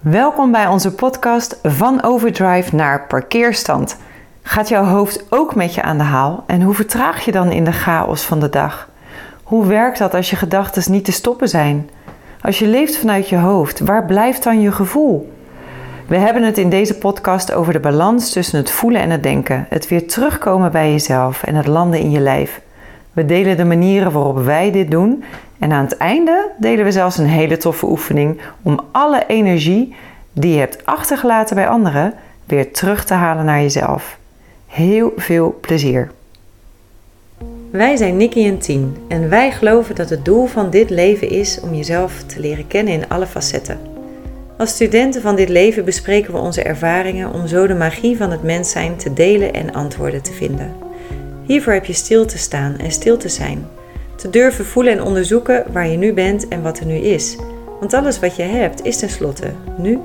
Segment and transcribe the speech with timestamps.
[0.00, 3.96] Welkom bij onze podcast Van Overdrive naar Parkeerstand.
[4.42, 7.64] Gaat jouw hoofd ook met je aan de haal en hoe vertraag je dan in
[7.64, 8.88] de chaos van de dag?
[9.42, 11.90] Hoe werkt dat als je gedachten niet te stoppen zijn?
[12.40, 15.32] Als je leeft vanuit je hoofd, waar blijft dan je gevoel?
[16.06, 19.66] We hebben het in deze podcast over de balans tussen het voelen en het denken,
[19.68, 22.60] het weer terugkomen bij jezelf en het landen in je lijf.
[23.20, 25.24] We delen de manieren waarop wij dit doen
[25.58, 29.94] en aan het einde delen we zelfs een hele toffe oefening om alle energie
[30.32, 32.14] die je hebt achtergelaten bij anderen
[32.46, 34.18] weer terug te halen naar jezelf.
[34.66, 36.10] Heel veel plezier.
[37.70, 41.60] Wij zijn Nikki en Tien en wij geloven dat het doel van dit leven is
[41.60, 43.78] om jezelf te leren kennen in alle facetten.
[44.58, 48.42] Als studenten van dit leven bespreken we onze ervaringen om zo de magie van het
[48.42, 50.89] mens zijn te delen en antwoorden te vinden.
[51.50, 53.68] Hiervoor heb je stil te staan en stil te zijn
[54.16, 57.36] te durven voelen en onderzoeken waar je nu bent en wat er nu is.
[57.80, 60.00] Want alles wat je hebt is tenslotte nu.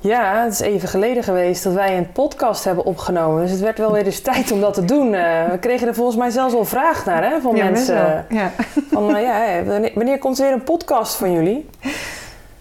[0.00, 3.42] Ja, het is even geleden geweest dat wij een podcast hebben opgenomen.
[3.42, 5.12] Dus het werd wel weer eens tijd om dat te doen.
[5.12, 8.26] Uh, we kregen er volgens mij zelfs al vraag naar hè, van mensen.
[8.28, 8.50] Ja.
[8.92, 9.62] Van, uh, ja,
[9.94, 11.68] wanneer, komt er weer een podcast van jullie?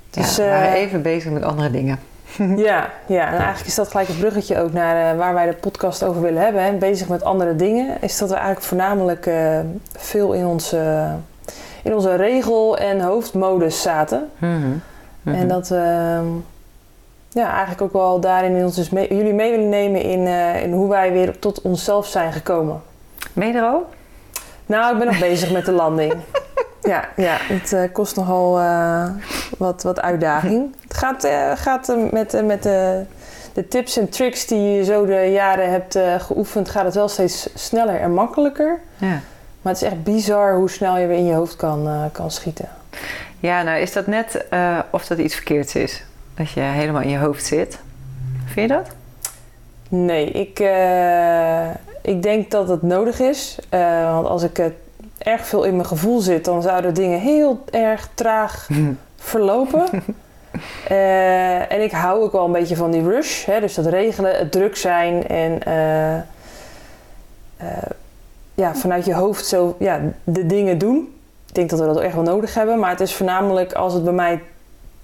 [0.10, 2.16] Dus, ja, we waren uh, even bezig met andere dingen.
[2.70, 5.54] ja, ja, en eigenlijk is dat gelijk het bruggetje ook naar uh, waar wij de
[5.54, 6.64] podcast over willen hebben.
[6.64, 6.72] Hè.
[6.72, 9.60] Bezig met andere dingen, is dat we eigenlijk voornamelijk uh,
[9.98, 11.08] veel in onze,
[11.84, 14.30] in onze regel- en hoofdmodus zaten.
[14.38, 14.82] Mm
[15.24, 15.34] -hmm.
[15.34, 16.22] En dat we
[17.30, 20.64] ja, eigenlijk ook wel daarin in ons dus mee, jullie mee willen nemen in, uh,
[20.64, 22.82] in hoe wij weer tot onszelf zijn gekomen.
[23.34, 23.90] Ben je er al?
[24.66, 26.14] Nou, ik ben nog bezig met de landing.
[26.88, 29.10] Ja, ja het uh, kost nogal uh,
[29.58, 30.76] wat, wat uitdaging.
[30.88, 33.04] Het gaat, uh, gaat met, met de,
[33.54, 37.50] de tips en tricks die je zo de jaren hebt geoefend, gaat het wel steeds
[37.54, 38.80] sneller en makkelijker.
[38.98, 39.20] Ja.
[39.62, 42.70] Maar het is echt bizar hoe snel je weer in je hoofd kan, kan schieten.
[43.40, 44.46] Ja, nou is dat net
[44.92, 46.04] of dat iets verkeerds is.
[46.36, 47.80] Dat je helemaal in je hoofd zit.
[48.46, 48.90] Vind je dat?
[49.90, 50.60] Nee, ik,
[52.02, 53.58] ik denk dat het nodig is.
[53.70, 54.74] want als ik het
[55.18, 58.70] erg veel in mijn gevoel zit, dan zouden dingen heel erg traag
[59.16, 59.86] verlopen.
[60.92, 63.46] Uh, en ik hou ook wel een beetje van die rush.
[63.46, 63.60] Hè?
[63.60, 67.84] Dus dat regelen, het druk zijn en uh, uh,
[68.54, 71.16] ja, vanuit je hoofd zo ja, de dingen doen.
[71.48, 72.80] Ik denk dat we dat echt wel nodig hebben.
[72.80, 74.42] Maar het is voornamelijk als het bij mij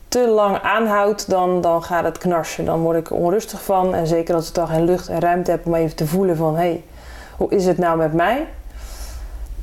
[0.08, 2.66] te lang aanhoudt, dan, dan gaat het knarsen.
[2.66, 3.96] Dan word ik onrustig van.
[3.96, 6.56] En zeker als ik dan geen lucht en ruimte heb om even te voelen van...
[6.56, 6.84] hé, hey,
[7.38, 8.48] hoe is het nou met mij?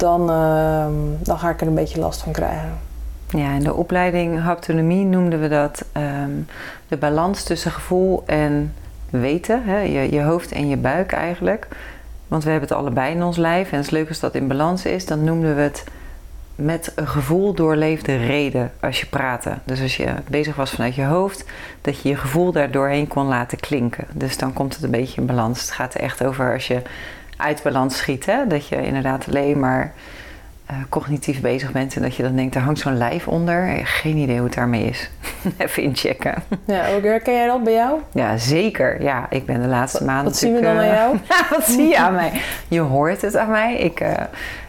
[0.00, 0.86] Dan, uh,
[1.18, 2.78] dan ga ik er een beetje last van krijgen.
[3.28, 6.46] Ja, in de opleiding haptonomie noemden we dat um,
[6.88, 8.74] de balans tussen gevoel en
[9.10, 9.62] weten.
[9.64, 9.78] Hè?
[9.78, 11.68] Je, je hoofd en je buik eigenlijk.
[12.28, 13.70] Want we hebben het allebei in ons lijf.
[13.70, 15.06] En het is leuk dat in balans is.
[15.06, 15.84] Dan noemden we het
[16.54, 19.54] met een gevoel doorleefde reden als je praatte.
[19.64, 21.44] Dus als je bezig was vanuit je hoofd,
[21.80, 24.06] dat je je gevoel daar doorheen kon laten klinken.
[24.12, 25.60] Dus dan komt het een beetje in balans.
[25.60, 26.82] Het gaat er echt over als je
[27.40, 28.26] uit balans schiet.
[28.26, 28.46] Hè?
[28.46, 29.92] Dat je inderdaad alleen maar
[30.70, 33.80] uh, cognitief bezig bent en dat je dan denkt, er hangt zo'n lijf onder.
[33.84, 35.10] Geen idee hoe het daarmee is.
[35.56, 36.34] Even inchecken.
[36.64, 38.00] Ja, herken jij dat bij jou?
[38.12, 39.02] Ja, zeker.
[39.02, 40.24] Ja, ik ben de laatste maanden.
[40.24, 41.18] Wat zien we dan aan jou?
[41.56, 42.40] wat zie je aan mij?
[42.68, 43.76] Je hoort het aan mij.
[43.76, 44.10] Ik, uh,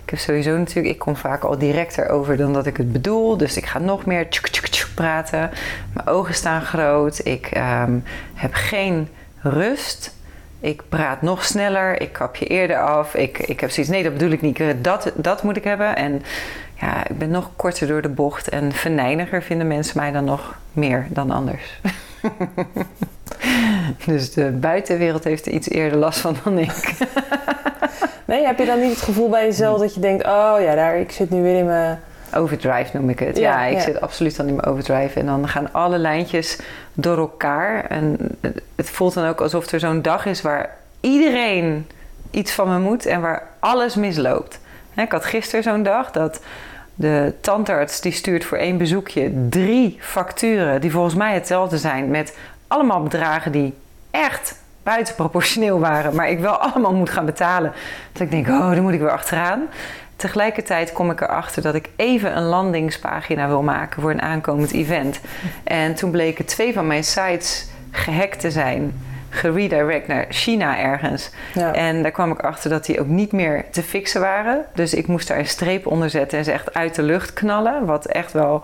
[0.03, 3.37] ik heb sowieso natuurlijk, ik kom vaak al directer over dan dat ik het bedoel.
[3.37, 5.49] Dus ik ga nog meer tjuk, tjuk, tjuk praten.
[5.93, 7.21] Mijn ogen staan groot.
[7.23, 8.03] Ik um,
[8.33, 9.07] heb geen
[9.41, 10.15] rust.
[10.61, 13.15] Ik praat nog sneller, ik kap je eerder af.
[13.15, 14.61] Ik, ik heb zoiets, nee, dat bedoel ik niet.
[14.81, 15.95] Dat, dat moet ik hebben.
[15.95, 16.21] En
[16.73, 18.49] ja, ik ben nog korter door de bocht.
[18.49, 21.79] En venijniger vinden mensen mij dan nog meer dan anders.
[24.05, 26.93] dus de buitenwereld heeft er iets eerder last van dan ik.
[28.25, 30.25] nee, heb je dan niet het gevoel bij jezelf dat je denkt...
[30.25, 31.99] oh ja, daar, ik zit nu weer in mijn
[32.35, 33.37] Overdrive noem ik het.
[33.37, 35.19] Ja, ik zit absoluut dan in mijn overdrive.
[35.19, 36.59] En dan gaan alle lijntjes
[36.93, 37.85] door elkaar.
[37.85, 38.17] En
[38.75, 41.87] het voelt dan ook alsof er zo'n dag is waar iedereen
[42.31, 44.59] iets van me moet en waar alles misloopt.
[44.95, 46.41] Ik had gisteren zo'n dag dat
[46.95, 52.37] de tandarts die stuurt voor één bezoekje drie facturen die volgens mij hetzelfde zijn met
[52.67, 53.73] allemaal bedragen die
[54.11, 57.73] echt buitenproportioneel waren, maar ik wel allemaal moet gaan betalen.
[58.11, 59.67] Dat ik denk, oh, daar moet ik weer achteraan.
[60.21, 65.19] Tegelijkertijd kom ik erachter dat ik even een landingspagina wil maken voor een aankomend event.
[65.63, 68.93] En toen bleken twee van mijn sites gehackt te zijn.
[69.29, 71.29] Geredirect naar China ergens.
[71.53, 71.73] Ja.
[71.73, 74.65] En daar kwam ik achter dat die ook niet meer te fixen waren.
[74.73, 77.85] Dus ik moest daar een streep onder zetten en ze echt uit de lucht knallen.
[77.85, 78.63] Wat echt wel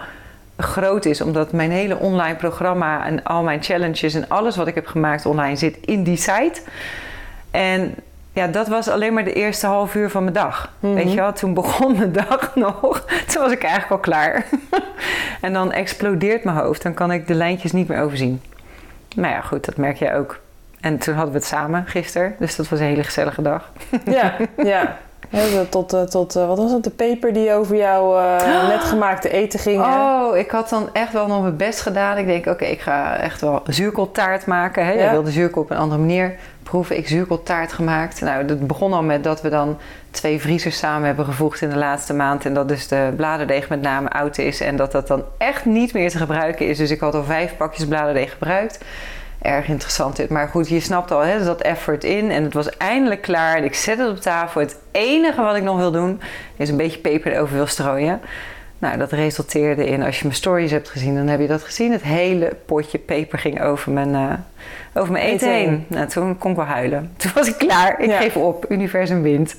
[0.57, 4.75] groot is, omdat mijn hele online programma en al mijn challenges en alles wat ik
[4.75, 6.61] heb gemaakt online zit in die site.
[7.51, 7.95] En
[8.37, 10.71] ja, dat was alleen maar de eerste half uur van mijn dag.
[10.79, 10.93] Mhm.
[10.93, 13.05] Weet je wel, toen begon mijn dag nog.
[13.27, 14.45] Toen was ik eigenlijk al klaar.
[15.41, 16.83] en dan explodeert mijn hoofd.
[16.83, 18.41] Dan kan ik de lijntjes niet meer overzien.
[19.15, 20.39] Nou ja, goed, dat merk jij ook.
[20.81, 22.35] En toen hadden we het samen gisteren.
[22.39, 23.71] Dus dat was een hele gezellige dag.
[24.05, 24.97] Ja, ja.
[25.69, 29.29] Tot, eh, tot eh, wat was het, de peper die over jouw eh, net gemaakte
[29.29, 29.83] eten ging.
[29.85, 29.89] hè?
[29.89, 32.17] Oh, ik had dan echt wel nog mijn best gedaan.
[32.17, 34.85] Ik denk, oké, ik ga echt wel zuurkooltaart maken.
[34.85, 34.91] Hè?
[34.91, 34.97] Ja.
[34.99, 36.35] Jij wilde zuurkool op een andere manier
[36.69, 36.97] proeven.
[36.97, 38.21] Ik zuurkooltaart gemaakt.
[38.21, 39.77] Nou, dat begon al met dat we dan
[40.11, 42.45] twee vriezers samen hebben gevoegd in de laatste maand.
[42.45, 44.61] En dat dus de bladerdeeg met name oud is.
[44.61, 46.77] En dat dat dan echt niet meer te gebruiken is.
[46.77, 48.83] Dus ik had al vijf pakjes bladerdeeg gebruikt.
[49.41, 50.29] Erg interessant dit.
[50.29, 52.31] Maar goed, je snapt al, hè, zat effort in.
[52.31, 53.57] En het was eindelijk klaar.
[53.57, 54.61] En ik zet het op tafel.
[54.61, 56.21] Het enige wat ik nog wil doen,
[56.57, 58.21] is een beetje peper erover wil strooien.
[58.79, 61.91] Nou, dat resulteerde in, als je mijn stories hebt gezien, dan heb je dat gezien.
[61.91, 64.33] Het hele potje peper ging over mijn, eh,
[65.01, 65.85] over mijn eten, Eten heen.
[65.87, 67.11] Nou, toen kon ik wel huilen.
[67.17, 67.99] Toen was ik klaar.
[67.99, 68.17] Ik Ja.
[68.19, 68.65] geef op.
[68.69, 69.55] Universum wint.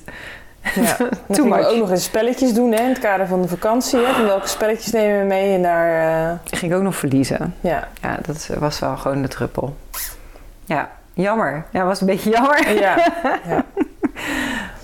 [0.75, 0.95] Ja.
[0.95, 1.09] Too
[1.43, 3.99] gingen we ook nog eens spelletjes doen hè, in het kader van de vakantie.
[3.99, 4.13] Hè.
[4.13, 5.55] Van welke spelletjes nemen we mee?
[5.55, 7.55] En daar, eh, Ik ging ook nog verliezen.
[7.61, 7.87] ja.
[8.01, 9.75] Ja, dat was wel gewoon de druppel.
[10.65, 11.63] Ja, jammer.
[11.71, 12.73] Ja, was een beetje jammer.
[12.73, 12.95] Ja.
[13.49, 13.65] ja.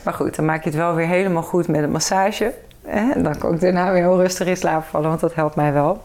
[0.03, 2.53] Maar goed, dan maak je het wel weer helemaal goed met een massage.
[2.85, 3.11] Hè?
[3.11, 5.73] En dan kan ik daarna weer heel rustig in slaap vallen, want dat helpt mij
[5.73, 6.01] wel.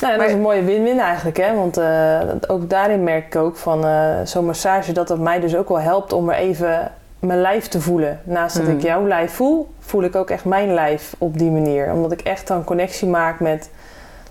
[0.00, 1.36] Nou, dat is een mooie win-win eigenlijk.
[1.36, 1.54] Hè?
[1.54, 5.56] Want eh, ook daarin merk ik ook van eh, zo'n massage dat het mij dus
[5.56, 8.20] ook wel helpt om weer even mijn lijf te voelen.
[8.24, 8.76] Naast dat Mm.
[8.76, 11.92] ik jouw lijf voel, voel ik ook echt mijn lijf op die manier.
[11.92, 13.70] Omdat ik echt dan connectie maak met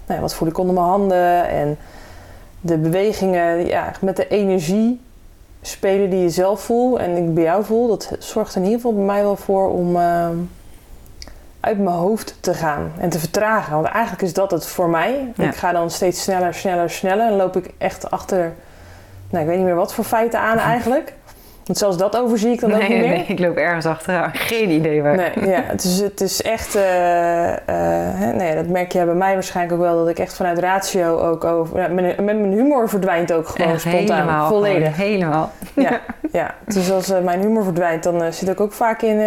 [0.06, 1.77] nou ja, wat voel ik onder mijn handen en
[2.62, 5.01] de bewegingen, ja, met de energie
[5.62, 7.88] spelen die je zelf voelt en ik bij jou voel.
[7.88, 10.27] Dat zorgt in ieder geval bij mij wel voor om eh,
[11.63, 13.74] uit mijn hoofd te gaan en te vertragen.
[13.74, 15.31] Want eigenlijk is dat het voor mij.
[15.36, 15.44] Ja.
[15.44, 17.27] Ik ga dan steeds sneller, sneller, sneller.
[17.27, 18.54] En loop ik echt achter,
[19.30, 21.13] nou, ik weet niet meer wat voor feiten aan eigenlijk.
[21.65, 23.10] Want zelfs dat overzie ik dan ook nee, niet meer.
[23.10, 24.30] nee, ik loop ergens achteraan.
[24.33, 25.15] Geen idee waar.
[25.15, 27.57] Nee, ja, het, is, het is echt, eh, eh,
[28.19, 31.19] hè, nee, dat merk je bij mij waarschijnlijk ook wel, dat ik echt vanuit ratio
[31.19, 34.48] ook over, ja, met, met mijn humor verdwijnt ook gewoon Echt spontaan, helemaal.
[34.48, 34.95] volledig.
[34.95, 35.51] gewoon helemaal.
[35.74, 36.00] Ja,
[36.31, 39.19] ja, dus als eh, mijn humor verdwijnt, dan zit ik ook vaak in,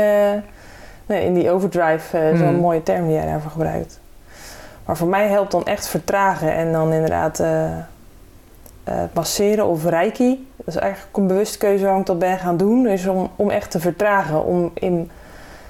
[1.06, 2.60] nee, in die overdrive, eh, zo'n Mm.
[2.60, 3.98] mooie term die jij daarvoor gebruikt.
[4.84, 7.64] Maar voor mij helpt dan echt vertragen en dan inderdaad eh,
[8.84, 10.48] eh, masseren of reiki.
[10.56, 13.50] Dat is eigenlijk een bewuste keuze waarom ik dat ben gaan doen, is om, om
[13.50, 15.10] echt te vertragen, om in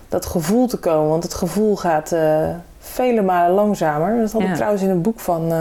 [0.08, 1.08] dat gevoel te komen.
[1.08, 2.48] Want het gevoel gaat eh,
[2.78, 4.20] vele malen langzamer.
[4.20, 5.52] Dat had ik trouwens in een boek van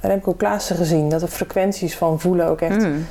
[0.00, 3.06] Remco Klaassen gezien, dat de frequenties van voelen ook echt Mm.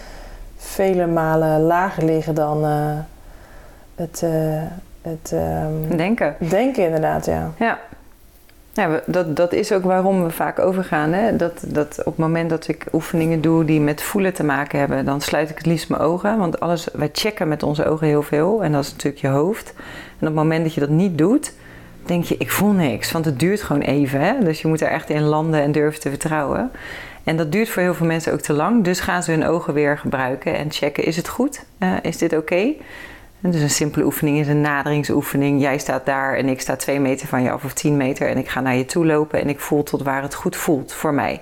[0.58, 2.64] vele malen lager liggen dan
[3.96, 4.24] het,
[5.02, 6.36] het ehm, Denken.
[6.38, 7.52] denken inderdaad, ja.
[7.58, 7.80] Ja.
[9.06, 11.14] Dat, dat is ook waarom we vaak overgaan.
[11.14, 11.36] Hè?
[11.36, 15.06] Dat, dat op het moment dat ik oefeningen doe die met voelen te maken hebben,
[15.06, 16.38] dan sluit ik het liefst mijn ogen.
[16.38, 18.64] Want alles, wij checken met onze ogen heel veel.
[18.64, 19.74] En dat is natuurlijk je hoofd.
[19.78, 21.54] En op het moment dat je dat niet doet,
[22.06, 23.12] denk je, ik voel niks.
[23.12, 24.20] Want het duurt gewoon even.
[24.20, 24.34] Hè?
[24.44, 26.72] Dus je moet er echt in landen en durven te vertrouwen.
[27.24, 28.84] En dat duurt voor heel veel mensen ook te lang.
[28.84, 31.64] Dus gaan ze hun ogen weer gebruiken en checken, is het goed?
[31.78, 32.74] Eh, is dit oké?
[33.42, 35.62] Dus een simpele oefening is een naderingsoefening.
[35.62, 38.30] Jij staat daar en ik sta twee meter van je af of tien meter.
[38.30, 40.94] En ik ga naar je toe lopen en ik voel tot waar het goed voelt
[40.94, 41.42] voor mij.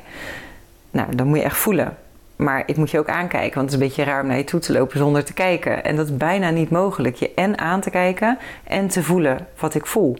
[0.91, 1.97] Nou, dan moet je echt voelen.
[2.35, 4.43] Maar ik moet je ook aankijken, want het is een beetje raar om naar je
[4.43, 5.83] toe te lopen zonder te kijken.
[5.83, 7.15] En dat is bijna niet mogelijk.
[7.15, 10.17] Je en aan te kijken en te voelen wat ik voel.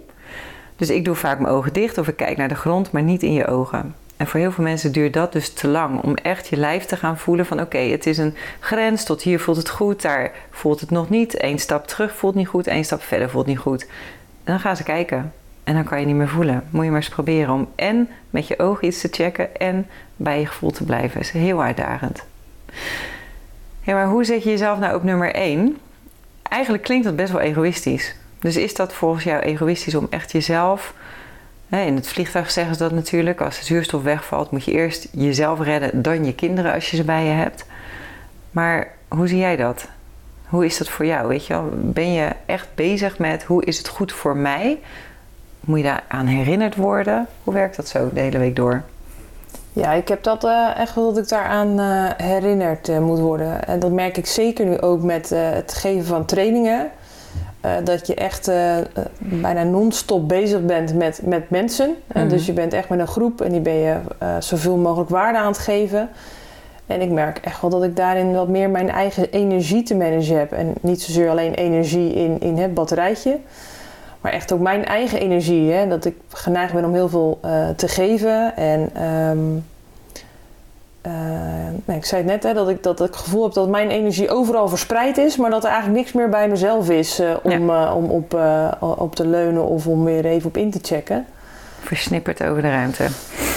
[0.76, 3.24] Dus ik doe vaak mijn ogen dicht of ik kijk naar de grond, maar niet
[3.24, 3.96] in je ogen.
[4.20, 6.96] En voor heel veel mensen duurt dat dus te lang om echt je lijf te
[6.96, 10.80] gaan voelen van oké, het is een grens, tot hier voelt het goed, daar voelt
[10.80, 11.44] het nog niet.
[11.44, 13.82] Eén stap terug voelt niet goed, één stap verder voelt niet goed.
[14.44, 15.34] En dan gaan ze kijken
[15.64, 16.64] en dan kan je niet meer voelen.
[16.70, 20.40] Moet je maar eens proberen om en met je ogen iets te checken en bij
[20.40, 21.22] je gevoel te blijven.
[21.22, 22.24] Is heel uitdagend.
[23.82, 25.78] Ja, maar hoe zet je jezelf nou op nummer 1?
[26.44, 28.16] Eigenlijk klinkt dat best wel egoïstisch.
[28.40, 30.94] Dus is dat volgens jou egoïstisch om echt jezelf...
[31.70, 33.42] In het vliegtuig zeggen ze dat natuurlijk.
[33.42, 36.02] Als de zuurstof wegvalt moet je eerst jezelf redden...
[36.02, 37.66] dan je kinderen als je ze bij je hebt.
[38.52, 39.88] Maar hoe zie jij dat?
[40.48, 41.28] Hoe is dat voor jou?
[41.28, 41.70] Weet je wel?
[41.74, 44.80] Ben je echt bezig met hoe is het goed voor mij?
[45.60, 47.28] Moet je daar aan herinnerd worden?
[47.44, 48.84] Hoe werkt dat zo de hele week door?
[49.74, 53.66] Ja, ik heb dat eh, echt dat ik daaraan eh, herinnerd eh, moet worden.
[53.66, 56.92] En dat merk ik zeker nu ook met het geven van trainingen.
[57.62, 58.86] Eh, dat je echt eh, eh,
[59.18, 61.96] bijna non-stop bezig bent met, met mensen.
[62.14, 62.28] Mhm.
[62.28, 63.96] Dus je bent echt met een groep en die ben je
[64.40, 66.10] zoveel mogelijk waarde aan het geven.
[66.88, 70.38] En ik merk echt wel dat ik daarin wat meer mijn eigen energie te managen
[70.38, 70.52] heb.
[70.52, 73.38] En niet zozeer alleen energie in, in het batterijtje.
[74.22, 75.72] Maar echt ook mijn eigen energie.
[75.72, 75.88] Hè?
[75.88, 77.40] Dat ik geneigd ben om heel veel
[77.76, 78.56] te geven.
[78.56, 79.40] En ehm,
[81.02, 81.12] eh,
[81.86, 83.90] nee, ik zei het net, hè, dat, ik, dat ik het gevoel heb dat mijn
[83.90, 87.70] energie overal verspreid is, maar dat er eigenlijk niks meer bij mezelf is eh, om,
[87.70, 88.38] eh, om op,
[88.80, 91.26] op te leunen of om weer even op in te checken.
[91.80, 93.08] Versnipperd over de ruimte.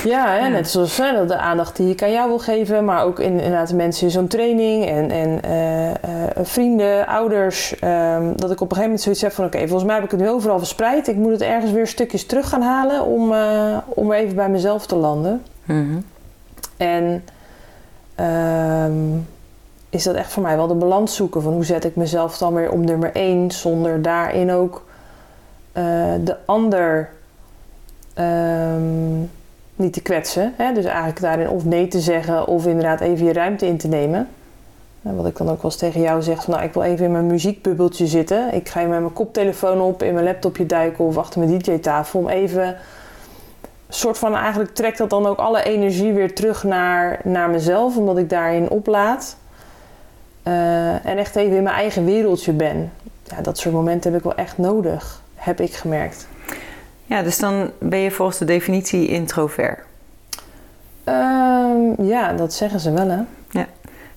[0.05, 0.49] Ja, hè, Ja.
[0.49, 3.69] net zoals hè, de aandacht die ik aan jou wil geven, maar ook in, inderdaad
[3.69, 5.41] de mensen in zo'n training en, en
[6.45, 7.79] vrienden, ouders.
[7.79, 10.11] ehm, dat ik op een gegeven moment zoiets heb van: oké, volgens mij heb ik
[10.11, 11.09] het nu overal verspreid.
[11.09, 13.35] Ik moet het ergens weer stukjes terug gaan halen om,
[13.89, 15.43] om weer even bij mezelf te landen.
[15.65, 15.99] Mhm.
[16.77, 17.25] En
[18.15, 19.19] ehm,
[19.91, 22.55] is dat echt voor mij wel de balans zoeken van hoe zet ik mezelf dan
[22.55, 24.85] weer op nummer één, zonder daarin ook
[25.73, 25.85] eh,
[26.25, 27.11] de ander
[28.15, 29.21] ehm,
[29.77, 30.55] niet te kwetsen.
[30.57, 30.73] Hè?
[30.73, 34.29] Dus eigenlijk daarin of nee te zeggen of inderdaad even je ruimte in te nemen.
[35.03, 37.05] En wat ik dan ook wel eens tegen jou zeg, van, nou, ik wil even
[37.05, 38.55] in mijn muziekbubbeltje zitten.
[38.55, 42.21] Ik ga hier met mijn koptelefoon op, in mijn laptopje duiken of achter mijn DJ-tafel
[42.21, 42.77] om even
[43.95, 48.19] soort van eigenlijk trekt dat dan ook alle energie weer terug naar, naar mezelf, omdat
[48.19, 49.37] ik daarin oplaad.
[50.43, 52.93] Eh, en echt even in mijn eigen wereldje ben.
[53.25, 56.27] Ja, dat soort momenten heb ik wel echt nodig, heb ik gemerkt.
[57.05, 59.81] Ja, dus dan ben je volgens de definitie introvert.
[61.05, 63.23] Ehm, ja, dat zeggen ze wel, hè?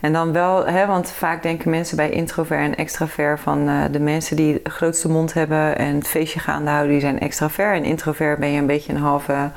[0.05, 4.00] En dan wel, hè, want vaak denken mensen bij introvert en extravert van eh, de
[4.00, 7.75] mensen die de grootste mond hebben en het feestje gaande houden, die zijn extravert.
[7.75, 9.50] En introvert ben je een beetje een halve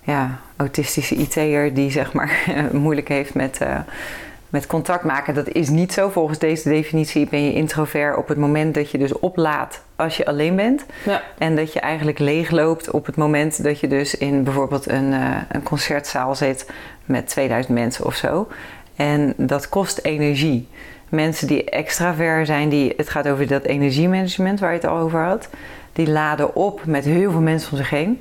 [0.00, 3.78] ja, autistische IT'er die zeg maar moeilijk heeft met, eh,
[4.48, 5.34] met contact maken.
[5.34, 6.08] Dat is niet zo.
[6.08, 10.26] Volgens deze definitie ben je introvert op het moment dat je dus oplaadt als je
[10.26, 10.84] alleen bent.
[11.04, 11.22] Ja.
[11.38, 15.36] En dat je eigenlijk leegloopt op het moment dat je dus in bijvoorbeeld een, eh,
[15.48, 16.66] een concertzaal zit
[17.04, 18.48] met 2000 mensen of zo.
[18.98, 20.68] En dat kost energie.
[21.08, 25.20] Mensen die extravert zijn, die, het gaat over dat energiemanagement waar je het al over
[25.20, 25.48] had.
[25.92, 28.20] Die laden op met heel veel mensen om zich heen.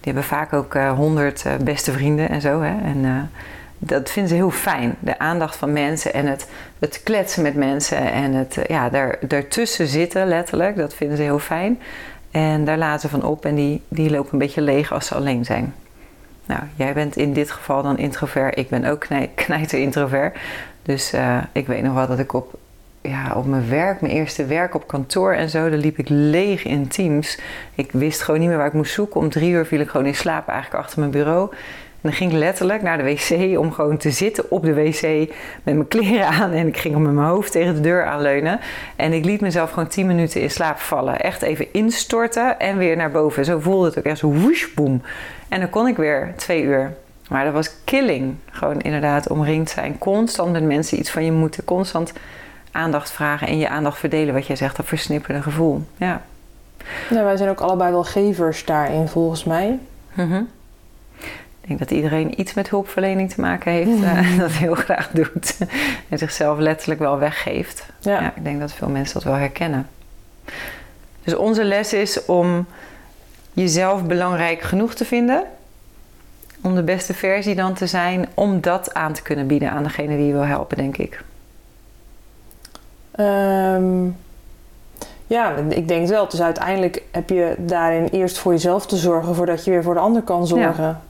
[0.00, 2.60] Die hebben vaak ook honderd beste vrienden en zo.
[2.60, 2.82] Hè?
[2.82, 3.40] En eh,
[3.78, 4.94] dat vinden ze heel fijn.
[4.98, 8.12] De aandacht van mensen en het, het kletsen met mensen.
[8.12, 10.76] En het eh, ja, daar, daartussen zitten letterlijk.
[10.76, 11.80] Dat vinden ze heel fijn.
[12.30, 13.44] En daar laten ze van op.
[13.44, 15.74] En die, die lopen een beetje leeg als ze alleen zijn.
[16.46, 18.58] Nou, jij bent in dit geval dan introvert.
[18.58, 20.38] Ik ben ook knij, knijter introvert.
[20.82, 22.54] Dus uh, ik weet nog wel dat ik op,
[23.00, 26.64] ja, op mijn werk, mijn eerste werk op kantoor en zo, daar liep ik leeg
[26.64, 27.38] in teams.
[27.74, 29.20] Ik wist gewoon niet meer waar ik moest zoeken.
[29.20, 31.50] Om drie uur viel ik gewoon in slaap eigenlijk achter mijn bureau.
[32.06, 35.32] En dan ging ik letterlijk naar de wc om gewoon te zitten op de wc
[35.62, 36.52] met mijn kleren aan.
[36.52, 38.60] En ik ging met mijn hoofd tegen de deur aanleunen.
[38.96, 41.20] En ik liet mezelf gewoon tien minuten in slaap vallen.
[41.20, 43.44] Echt even instorten en weer naar boven.
[43.44, 45.02] Zo voelde het ook echt zo woesh, boem.
[45.48, 46.92] En dan kon ik weer twee uur.
[47.28, 48.34] Maar dat was killing.
[48.50, 49.98] Gewoon inderdaad omringd zijn.
[49.98, 51.64] Constant met mensen iets van je moeten.
[51.64, 52.12] Constant
[52.70, 54.34] aandacht vragen en je aandacht verdelen.
[54.34, 55.82] Wat jij zegt, dat versnipperde gevoel.
[55.96, 56.22] Ja.
[57.10, 59.78] ja wij zijn ook allebei wel gevers daarin volgens mij.
[60.14, 60.48] Mm -hmm.
[61.66, 63.88] Ik denk dat iedereen iets met hulpverlening te maken heeft.
[63.88, 65.56] Uh, dat heel graag doet.
[66.08, 67.86] en zichzelf letterlijk wel weggeeft.
[68.00, 68.20] Ja.
[68.20, 68.32] ja.
[68.36, 69.88] Ik denk dat veel mensen dat wel herkennen.
[71.24, 72.66] Dus onze les is om
[73.52, 75.44] jezelf belangrijk genoeg te vinden.
[76.62, 78.28] Om de beste versie dan te zijn.
[78.34, 81.24] Om dat aan te kunnen bieden aan degene die je wil helpen, denk ik.
[83.20, 84.16] Um,
[85.26, 86.28] ja, ik denk het wel.
[86.28, 89.34] Dus uiteindelijk heb je daarin eerst voor jezelf te zorgen...
[89.34, 90.84] voordat je weer voor de ander kan zorgen.
[90.84, 91.00] Ja.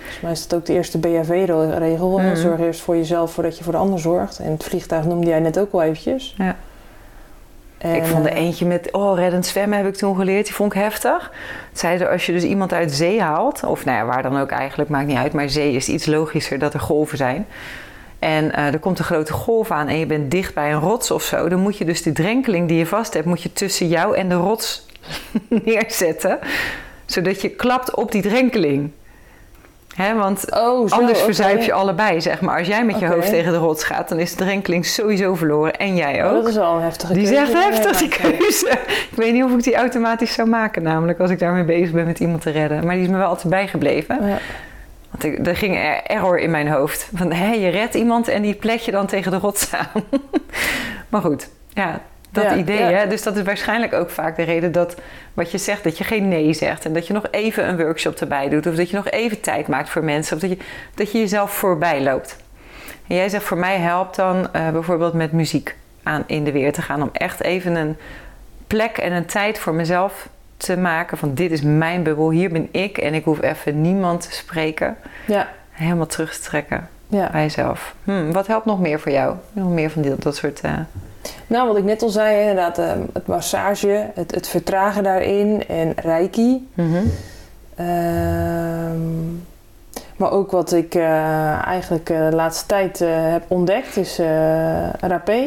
[0.00, 2.18] Volgens mij is dat ook de eerste BHV-regel.
[2.18, 2.36] Mm.
[2.36, 4.38] Zorg eerst voor jezelf voordat je voor de ander zorgt.
[4.38, 6.34] En het vliegtuig noemde jij net ook wel eventjes.
[6.38, 6.56] Ja.
[7.78, 10.44] En, ik vond er eentje met, oh, reddend zwemmen heb ik toen geleerd.
[10.44, 11.32] Die vond ik heftig.
[11.72, 14.90] Zeiden als je dus iemand uit zee haalt, of nou ja, waar dan ook eigenlijk,
[14.90, 15.32] maakt niet uit.
[15.32, 17.46] Maar zee is iets logischer dat er golven zijn.
[18.18, 21.10] En uh, er komt een grote golf aan en je bent dicht bij een rots
[21.10, 21.48] of zo.
[21.48, 24.28] Dan moet je dus die drenkeling die je vast hebt, moet je tussen jou en
[24.28, 24.86] de rots
[25.64, 26.38] neerzetten.
[27.06, 28.90] Zodat je klapt op die drenkeling.
[29.94, 31.24] He, want oh, zo, anders okay.
[31.24, 32.58] verzuip je allebei, zeg maar.
[32.58, 33.16] Als jij met je okay.
[33.16, 35.76] hoofd tegen de rots gaat, dan is de drenkeling sowieso verloren.
[35.76, 36.30] En jij ook.
[36.30, 37.42] Oh, dat is wel een heftige Die keuze.
[37.42, 38.70] is echt heftig, die keuze.
[39.10, 41.20] Ik weet niet of ik die automatisch zou maken, namelijk.
[41.20, 42.84] Als ik daarmee bezig ben met iemand te redden.
[42.86, 44.26] Maar die is me wel altijd bijgebleven.
[44.26, 44.38] Ja.
[45.10, 47.08] Want ik, er ging er error in mijn hoofd.
[47.14, 50.02] Van, hé, je redt iemand en die plet je dan tegen de rots aan.
[51.08, 52.00] maar goed, ja,
[52.32, 52.78] dat Ja, idee.
[52.78, 52.86] ja.
[52.90, 53.06] Hè?
[53.06, 54.96] Dus dat is waarschijnlijk ook vaak de reden dat
[55.34, 56.84] wat je zegt, dat je geen nee zegt.
[56.84, 58.66] En dat je nog even een workshop erbij doet.
[58.66, 60.34] Of dat je nog even tijd maakt voor mensen.
[60.36, 60.58] Of dat je,
[60.94, 62.36] dat je jezelf voorbij loopt.
[63.08, 66.72] En jij zegt, voor mij helpt dan eh, bijvoorbeeld met muziek aan in de weer
[66.72, 67.02] te gaan.
[67.02, 67.96] Om echt even een
[68.66, 71.18] plek en een tijd voor mezelf te maken.
[71.18, 72.98] Van dit is mijn bubbel, hier ben ik.
[72.98, 74.96] En ik hoef even niemand te spreken.
[75.26, 77.28] Ja, Helemaal terug te trekken ja.
[77.32, 77.94] bij jezelf.
[78.04, 79.36] Hm, wat helpt nog meer voor jou?
[79.52, 80.60] Nog meer van dat soort...
[80.60, 80.72] eh,
[81.46, 85.92] Nou, wat ik net al zei, inderdaad, eh, het massage, het, het vertragen daarin en
[85.96, 86.68] reiki.
[86.74, 86.96] mhm.
[87.74, 89.38] Ehm,
[90.16, 94.18] Maar ook wat ik uh, eigenlijk uh, de laatste tijd uh, heb ontdekt is
[95.00, 95.38] rapé.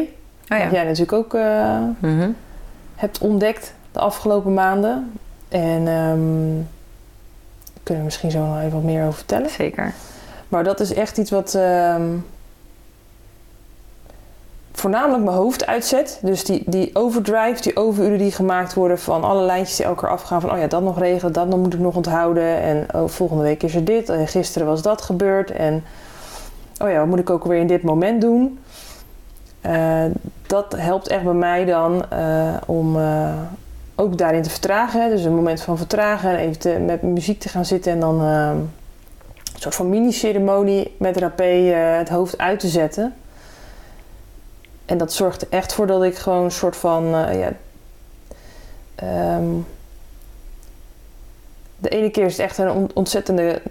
[0.50, 0.64] Oh ja.
[0.64, 1.34] Wat jij natuurlijk ook
[2.00, 2.30] Mhm.
[2.96, 5.12] hebt ontdekt de afgelopen maanden.
[5.50, 6.68] En um,
[7.74, 9.50] daar kunnen we misschien zo nog even wat meer over vertellen.
[9.50, 9.94] Zeker.
[10.48, 12.26] Maar dat is echt iets wat um,
[14.74, 16.20] voornamelijk mijn hoofd uitzet.
[16.22, 20.42] Dus die, die overdrive, die overuren die gemaakt worden van alle lijntjes die elkaar afgaan.
[20.42, 22.62] Van oh ja, dat nog regelen, dat moet ik nog onthouden.
[22.62, 24.10] En oh, volgende week is er dit.
[24.10, 25.52] En gisteren was dat gebeurd.
[25.52, 25.84] En
[26.78, 28.60] oh ja, wat moet ik ook weer in dit moment doen?
[29.66, 30.04] Uh,
[30.48, 33.34] dat helpt echt bij mij dan uh, om uh,
[33.96, 35.10] ook daarin te vertragen.
[35.10, 38.70] Dus een moment van vertragen en even met muziek te gaan zitten en dan een
[39.56, 41.46] soort van mini-ceremonie met rapé
[41.98, 43.14] het hoofd uit te zetten.
[44.86, 47.06] En dat zorgt er echt voor dat ik gewoon een soort van.
[47.06, 47.52] Uh, ja,
[49.36, 49.66] um,
[51.78, 53.62] de ene keer is het echt een ontzettende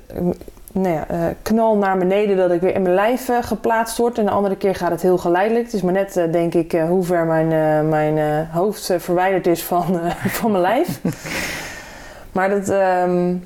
[0.72, 4.18] nou ja, uh, knal naar beneden dat ik weer in mijn lijf uh, geplaatst word.
[4.18, 5.64] En de andere keer gaat het heel geleidelijk.
[5.64, 10.00] Het is maar net, denk ik, hoe ver mijn, mijn hoofd verwijderd is van,
[10.40, 11.00] van mijn lijf.
[12.32, 13.44] maar dat, um,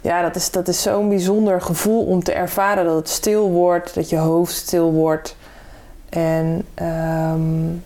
[0.00, 3.94] ja, dat is, dat is zo'n bijzonder gevoel om te ervaren dat het stil wordt,
[3.94, 5.36] dat je hoofd stil wordt.
[6.10, 6.66] En
[7.32, 7.82] um,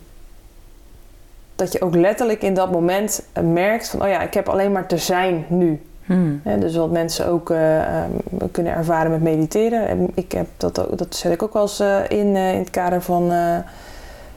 [1.55, 4.87] dat je ook letterlijk in dat moment merkt van, oh ja, ik heb alleen maar
[4.87, 5.83] te zijn nu.
[6.05, 6.41] Hmm.
[6.59, 9.89] Dus wat mensen ook uh, um, kunnen ervaren met mediteren.
[9.89, 12.59] En ik heb dat, ook, dat zet ik ook wel eens uh, in, uh, in
[12.59, 13.29] het kader van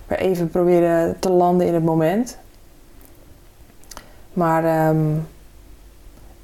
[0.08, 2.38] weer even proberen te landen in het moment.
[4.34, 5.28] Maar um,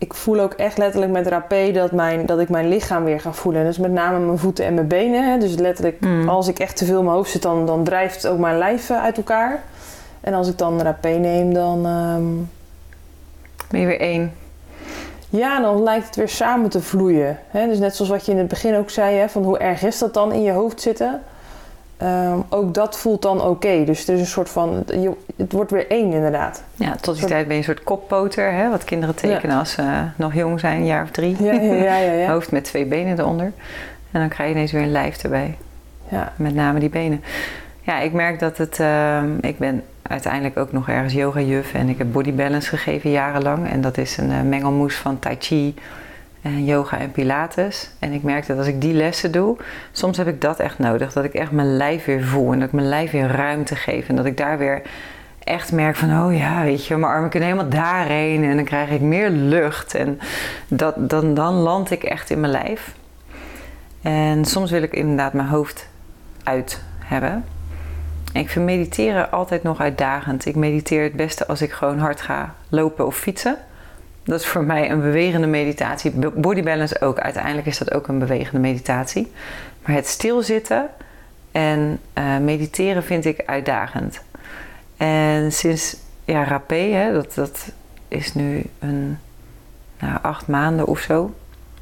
[0.04, 3.34] ik voel ook echt letterlijk met rapé dat, mijn, dat ik mijn lichaam weer ga
[3.34, 3.64] voelen.
[3.64, 5.32] Dus met name mijn voeten en mijn benen.
[5.32, 5.38] Hè.
[5.38, 6.30] Dus letterlijk, Mm.
[6.30, 8.90] als ik echt te veel in mijn hoofd zit, dan, dan drijft ook mijn lijf
[8.90, 9.64] eh, uit elkaar.
[10.22, 11.86] En als ik dan rapé neem, dan...
[11.86, 12.24] ehm,
[13.70, 14.34] Ben je weer één.
[15.30, 17.40] ja, dan lijkt het weer samen te vloeien.
[17.48, 17.68] Hè?
[17.68, 19.98] Dus net zoals wat je in het begin ook zei, hè, van hoe erg is
[19.98, 21.22] dat dan in je hoofd zitten?
[22.04, 23.84] Ehm, ook dat voelt dan oké.
[23.86, 26.64] Dus er is een soort van, je, het wordt weer één inderdaad.
[26.76, 29.84] Ja, tot die tijd ben je een soort koppoter, hè, wat kinderen tekenen als ze
[30.16, 31.44] nog jong zijn, een jaar of drie.
[31.44, 32.12] Ja, ja, ja, ja.
[32.12, 32.32] ja.
[32.34, 33.52] Hoofd met twee benen eronder.
[34.12, 35.58] En dan krijg je ineens weer een lijf erbij.
[36.10, 36.34] ja.
[36.36, 37.24] Met name die benen.
[37.82, 38.80] Ja, ik merk dat het...
[38.80, 43.70] ehm, ik ben uiteindelijk ook nog ergens yoga-juf en ik heb body balance gegeven jarenlang.
[43.70, 45.74] En dat is een eh, mengelmoes van tai chi,
[46.44, 47.90] en yoga en pilates.
[48.00, 49.58] En ik merk dat als ik die lessen doe,
[49.92, 51.14] soms heb ik dat echt nodig.
[51.14, 54.10] Dat ik echt mijn lijf weer voel en dat ik mijn lijf weer ruimte geef.
[54.10, 54.82] En dat ik daar weer
[55.44, 58.44] echt merk van, oh ja, weet je, mijn armen kunnen helemaal daarheen.
[58.44, 59.96] En dan krijg ik meer lucht.
[59.96, 60.20] En
[60.68, 62.94] dat, dan, dan land ik echt in mijn lijf.
[64.02, 65.88] En soms wil ik inderdaad mijn hoofd
[66.44, 67.46] uit hebben.
[68.34, 70.46] En ik vind mediteren altijd nog uitdagend.
[70.46, 73.58] Ik mediteer het beste als ik gewoon hard ga lopen of fietsen.
[74.24, 76.12] Dat is voor mij een bewegende meditatie.
[76.36, 77.20] Body balance ook.
[77.20, 79.32] Uiteindelijk is dat ook een bewegende meditatie.
[79.86, 80.90] Maar het stilzitten
[81.52, 84.22] en eh, mediteren vind ik uitdagend.
[84.98, 87.72] En sinds ja, rapé, hè, dat, dat
[88.08, 89.18] is nu een
[90.00, 91.34] nou, acht maanden of zo.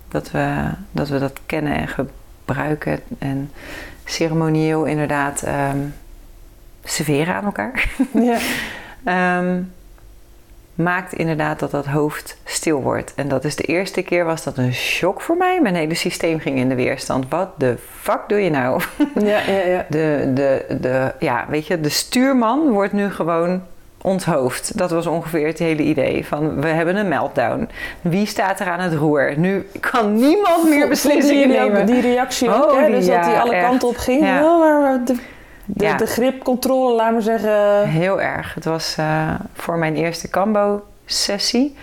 [0.08, 3.00] Dat we, dat we dat kennen en gebruiken.
[3.20, 3.52] En
[4.06, 5.80] ceremonieel inderdaad ehm,
[6.84, 7.90] serveren aan elkaar.
[8.14, 8.38] ja.
[9.04, 9.62] Ehm,
[10.76, 13.14] maakt inderdaad dat dat hoofd stil wordt.
[13.16, 15.60] En dat is de eerste keer was dat een shock voor mij.
[15.62, 17.26] Mijn hele systeem ging in de weerstand.
[17.30, 18.82] Wat de fuck doe je nou?
[19.16, 19.86] ja, ja, ja.
[19.90, 23.62] De, de, de, ja, weet je, de stuurman wordt nu gewoon
[24.02, 24.78] ons hoofd.
[24.78, 26.26] Dat was ongeveer het hele idee.
[26.26, 27.70] Van we hebben een meltdown.
[28.02, 29.34] Wie staat er aan het roer?
[29.38, 31.86] Nu kan niemand meer beslissingen nemen.
[31.86, 32.86] Die reactie ook, Oh, hè?
[32.86, 34.22] die- Dus dat die alle kanten op ging.
[34.26, 34.44] Ja.
[34.44, 35.16] Oh, maar- maar de,
[35.74, 35.98] de, Ja.
[35.98, 37.88] de gripcontrole, laat maar zeggen.
[37.90, 38.54] Heel erg.
[38.54, 41.76] Het was eh, voor mijn eerste Cambo-sessie.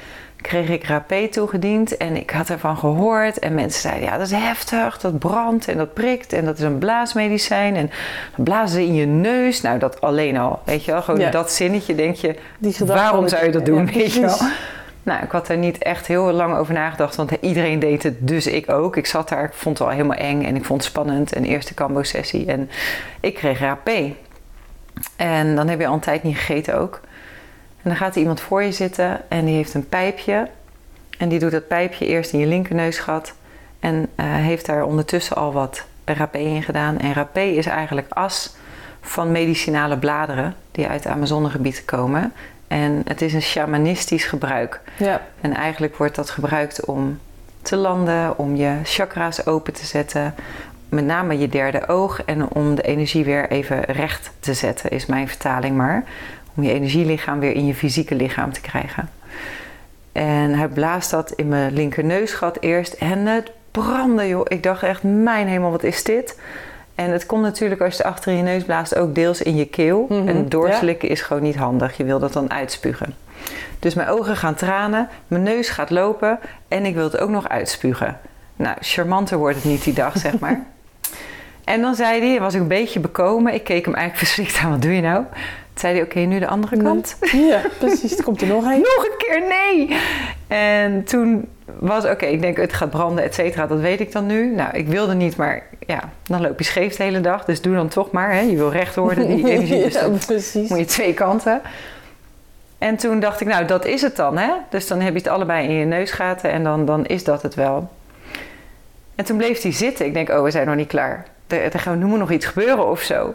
[0.43, 3.39] Kreeg ik rapé toegediend en ik had ervan gehoord.
[3.39, 6.33] En mensen zeiden, ja, dat is heftig, dat brandt en dat prikt.
[6.33, 7.91] En dat is een blaasmedicijn en
[8.37, 9.61] dan blazen ze in je neus.
[9.61, 11.03] Nou, dat alleen al, weet je wel.
[11.03, 11.31] Gewoon Ja.
[11.31, 12.35] dat zinnetje denk je,
[12.87, 14.39] waarom zou je dat doen, Ja, weet je wel.
[15.03, 18.47] Nou, ik had er niet echt heel lang over nagedacht, want iedereen deed het, dus
[18.47, 18.97] ik ook.
[18.97, 21.37] Ik zat daar, ik vond het wel helemaal eng en ik vond het spannend.
[21.37, 22.71] Een eerste Cambo-sessie en
[23.21, 24.15] ik kreeg rapé.
[25.17, 27.01] En dan heb je al een tijd niet gegeten ook.
[27.83, 30.49] En dan gaat er iemand voor je zitten en die heeft een pijpje.
[31.19, 33.35] En die doet dat pijpje eerst in je linkerneusgat.
[33.81, 36.99] En eh, heeft daar ondertussen al wat rapé in gedaan.
[36.99, 38.57] En rapé is eigenlijk as
[39.01, 42.33] van medicinale bladeren die uit het Amazonegebied komen.
[42.69, 44.81] En het is een shamanistisch gebruik.
[44.97, 47.19] Ja, En eigenlijk wordt dat gebruikt om
[47.63, 50.35] te landen, om je chakra's open te zetten.
[50.89, 55.07] Met name je derde oog en om de energie weer even recht te zetten, is
[55.07, 56.05] mijn vertaling maar.
[56.55, 59.09] Om je energielichaam weer in je fysieke lichaam te krijgen.
[60.13, 64.45] En hij blaast dat in mijn linkerneusgat eerst en het branden, joh.
[64.49, 66.39] Ik dacht echt, mijn hemel, wat is dit?
[66.99, 69.67] En het komt natuurlijk als je het achter je neus blaast ook deels in je
[69.67, 70.07] keel.
[70.09, 71.97] Mhm, En doorslikken is gewoon niet handig.
[71.97, 73.15] Je wil dat dan uitspugen.
[73.79, 77.49] Dus mijn ogen gaan tranen, mijn neus gaat lopen en ik wil het ook nog
[77.49, 78.19] uitspugen.
[78.57, 80.65] Nou, charmanter wordt het niet die dag, zeg maar.
[81.65, 83.55] en dan zei hij, was ik een beetje bekomen.
[83.55, 85.25] Ik keek hem eigenlijk verschrikt aan, wat doe je nou?
[85.25, 85.35] Toen
[85.75, 87.17] zei hij, oké, nu de andere kant.
[87.33, 88.17] Ja, precies.
[88.19, 88.79] Er komt er nog een.
[88.97, 89.97] Nog een keer, nee!
[90.47, 94.27] En toen was, oké, ik denk het gaat branden, et cetera, dat weet ik dan
[94.27, 94.55] nu.
[94.55, 97.45] Nou, ik wilde niet, maar ja, dan loop je scheef de hele dag.
[97.45, 98.41] Dus doe dan toch maar, hè.
[98.41, 99.83] Je wil recht worden, die energie.
[99.83, 100.69] Dus ja, precies.
[100.69, 101.61] moet je twee kanten.
[102.79, 104.51] En toen dacht ik, nou, dat is het dan, hè.
[104.71, 107.55] Dus dan heb je het allebei in je neusgaten en dan, dan is dat het
[107.55, 107.89] wel.
[109.15, 110.07] En toen bleef hij zitten.
[110.07, 111.25] Ik denk, oh, we zijn nog niet klaar.
[111.47, 113.33] Er, er, gaat- er moet nog iets gebeuren of zo.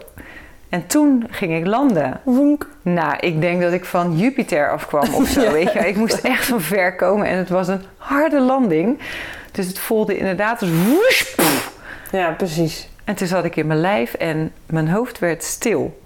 [0.74, 2.20] En toen ging ik landen.
[2.24, 2.68] Woenk.
[2.82, 5.52] Nou, ik denk dat ik van Jupiter afkwam of zo, Ja.
[5.52, 5.78] weet je.
[5.78, 8.98] Ik moest echt van ver komen en het was een harde landing.
[9.52, 11.24] Dus het voelde inderdaad als woesh.
[12.12, 12.88] Ja, precies.
[13.04, 16.00] En toen zat ik in mijn lijf en mijn hoofd werd stil.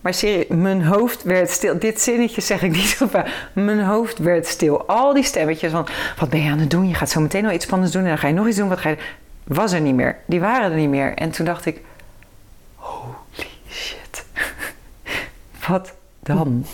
[0.00, 1.78] Maar serieus, mijn hoofd werd stil.
[1.78, 3.48] Dit zinnetje zeg ik niet zo vaak.
[3.52, 4.86] Mijn hoofd werd stil.
[4.86, 5.86] Al die stemmetjes van,
[6.18, 6.88] wat ben je aan het doen?
[6.88, 8.68] Je gaat zo meteen nog iets spannends doen en dan ga je nog iets doen.
[8.68, 8.96] Wat ga je...
[9.44, 10.16] Was er niet meer.
[10.26, 11.14] Die waren er niet meer.
[11.14, 11.80] En toen dacht ik,
[12.82, 13.23] shit.
[15.68, 16.64] Wat dan?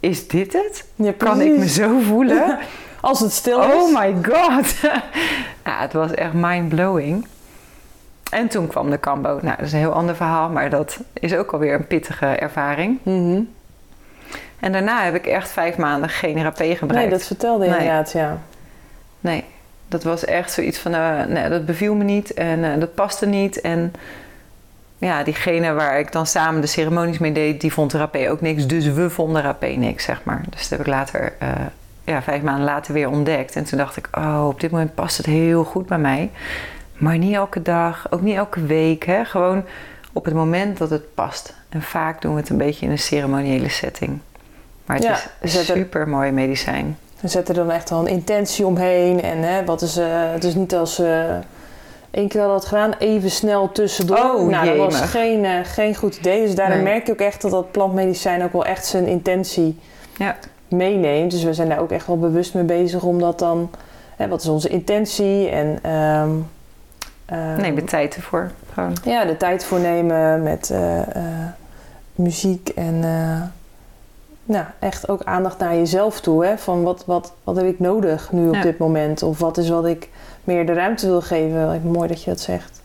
[0.00, 0.84] Is dit het?
[0.94, 2.58] Ja, Kan ik me zo voelen?
[3.00, 3.72] Als het stil is.
[3.74, 4.74] Oh my god.
[5.64, 7.26] ja, het was echt mind-blowing.
[8.30, 9.38] En toen kwam de Cambo.
[9.42, 12.98] Nou, dat is een heel ander verhaal, maar dat is ook alweer een pittige ervaring.
[13.02, 13.40] Mhm.
[14.60, 17.08] En daarna heb ik echt vijf maanden geen rapé gebruikt.
[17.08, 17.78] Nee, dat vertelde je Nee.
[17.78, 18.38] inderdaad, ja.
[19.20, 19.44] Nee,
[19.88, 23.26] dat was echt zoiets van, eh, nee, dat beviel me niet en eh, dat paste
[23.26, 23.60] niet.
[23.60, 23.92] En
[24.98, 28.40] ja, diegene waar ik dan samen de ceremonies mee deed, die vond de rapé ook
[28.40, 28.66] niks.
[28.66, 30.40] Dus we vonden rapé niks, zeg maar.
[30.50, 31.48] Dus dat heb ik later, eh,
[32.04, 33.56] ja, vijf maanden later weer ontdekt.
[33.56, 36.30] En toen dacht ik, oh, op dit moment past het heel goed bij mij.
[36.96, 39.04] Maar niet elke dag, ook niet elke week.
[39.04, 39.24] Hè?
[39.24, 39.64] Gewoon
[40.12, 41.54] op het moment dat het past.
[41.68, 44.18] En vaak doen we het een beetje in een ceremoniële setting.
[44.86, 46.98] Maar het Ja, is zetten- super mooi medicijn.
[47.20, 49.22] We zetten er dan echt wel een intentie omheen.
[49.22, 51.34] En hè, wat is, eh, het is niet als eh
[52.10, 54.16] één keer we het gedaan, even snel tussendoor.
[54.18, 56.46] Oh, nou, dat was geen, eh, geen goed idee.
[56.46, 56.92] Dus daarin Nee.
[56.92, 59.78] merk je ook echt dat dat plantmedicijn ook wel echt zijn intentie
[60.18, 60.36] Ja.
[60.68, 61.30] meeneemt.
[61.30, 63.70] Dus we zijn daar ook echt wel bewust mee bezig om dat dan...
[64.16, 65.48] Hè, wat is onze intentie?
[65.48, 66.30] En ehm,
[67.26, 68.50] ehm, Neem de tijd ervoor.
[68.72, 68.92] Gewoon.
[69.04, 71.24] ja, de tijd voor nemen met eh, eh,
[72.14, 73.00] muziek en
[74.44, 76.44] nou, echt ook aandacht naar jezelf toe.
[76.44, 76.58] Hè?
[76.58, 78.62] Van wat, wat, wat heb ik nodig nu op Ja.
[78.62, 79.22] dit moment?
[79.22, 80.08] Of wat is wat ik
[80.46, 81.80] meer de ruimte wil geven?
[81.84, 82.80] Mooi dat je dat zegt.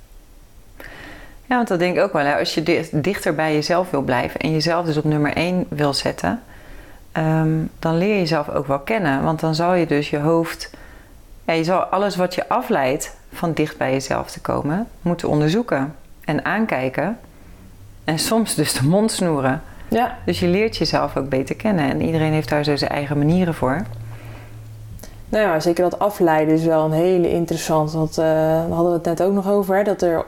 [1.45, 2.25] Ja, want dat denk ik ook wel.
[2.25, 2.37] Hè.
[2.39, 5.93] Als je di- dichter bij jezelf wil blijven en jezelf dus op nummer 1 wil
[5.93, 6.41] zetten,
[7.11, 9.23] ehm, dan leer je jezelf ook wel kennen.
[9.23, 10.69] Want dan zal je dus je hoofd,
[11.45, 15.95] ja, je zal alles wat je afleidt van dicht bij jezelf te komen, moeten onderzoeken
[16.25, 17.17] en aankijken.
[18.03, 19.61] En soms dus de mond snoeren.
[19.87, 21.89] Ja, Dus je leert jezelf ook beter kennen.
[21.89, 23.81] En iedereen heeft daar zo zijn eigen manieren voor.
[25.31, 27.91] Nou ja, zeker dat afleiden is wel een hele interessant.
[27.91, 29.75] Want eh, daar hadden we het net ook nog over.
[29.75, 29.83] Hè?
[29.83, 30.25] Dat er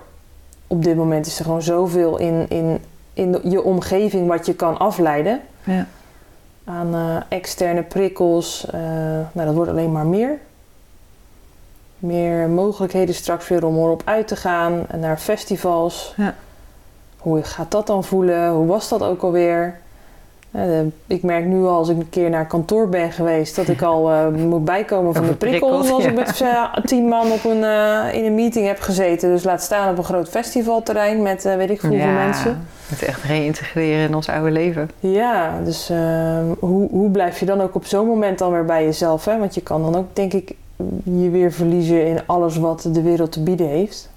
[0.67, 2.79] op dit moment is er gewoon zoveel in, in,
[3.13, 5.41] in de- je omgeving wat je kan afleiden.
[5.63, 5.87] Ja.
[6.65, 8.65] aan eh, externe prikkels.
[8.71, 8.79] eh,
[9.31, 10.37] nou, dat wordt alleen maar meer.
[11.99, 14.85] Meer mogelijkheden straks weer om erop uit te gaan.
[14.87, 16.13] En naar festivals.
[16.17, 16.35] Ja.
[17.17, 18.49] Hoe gaat dat dan voelen?
[18.51, 19.79] Hoe was dat ook alweer?
[20.53, 23.55] Eh, ik merk nu al als ik een keer naar kantoor ben geweest...
[23.55, 25.91] dat ik al eh, moet bijkomen van de prikkels...
[25.91, 26.09] Als ja.
[26.09, 27.63] ik met eh, tien man op een,
[28.13, 29.29] in een meeting heb gezeten.
[29.29, 31.21] Dus laat staan op een groot festivalterrein...
[31.21, 32.67] met weet ik veel hoeveel Ja, mensen.
[32.87, 34.89] Het echt reïntegreren in ons oude leven.
[34.99, 35.91] Ja, dus
[36.59, 39.25] hoe, hoe blijf je dan ook op zo'n moment dan weer bij jezelf?
[39.25, 39.37] Hè?
[39.37, 40.55] Want je kan dan ook, denk ik,
[41.03, 44.09] je weer verliezen in alles wat de wereld te bieden heeft.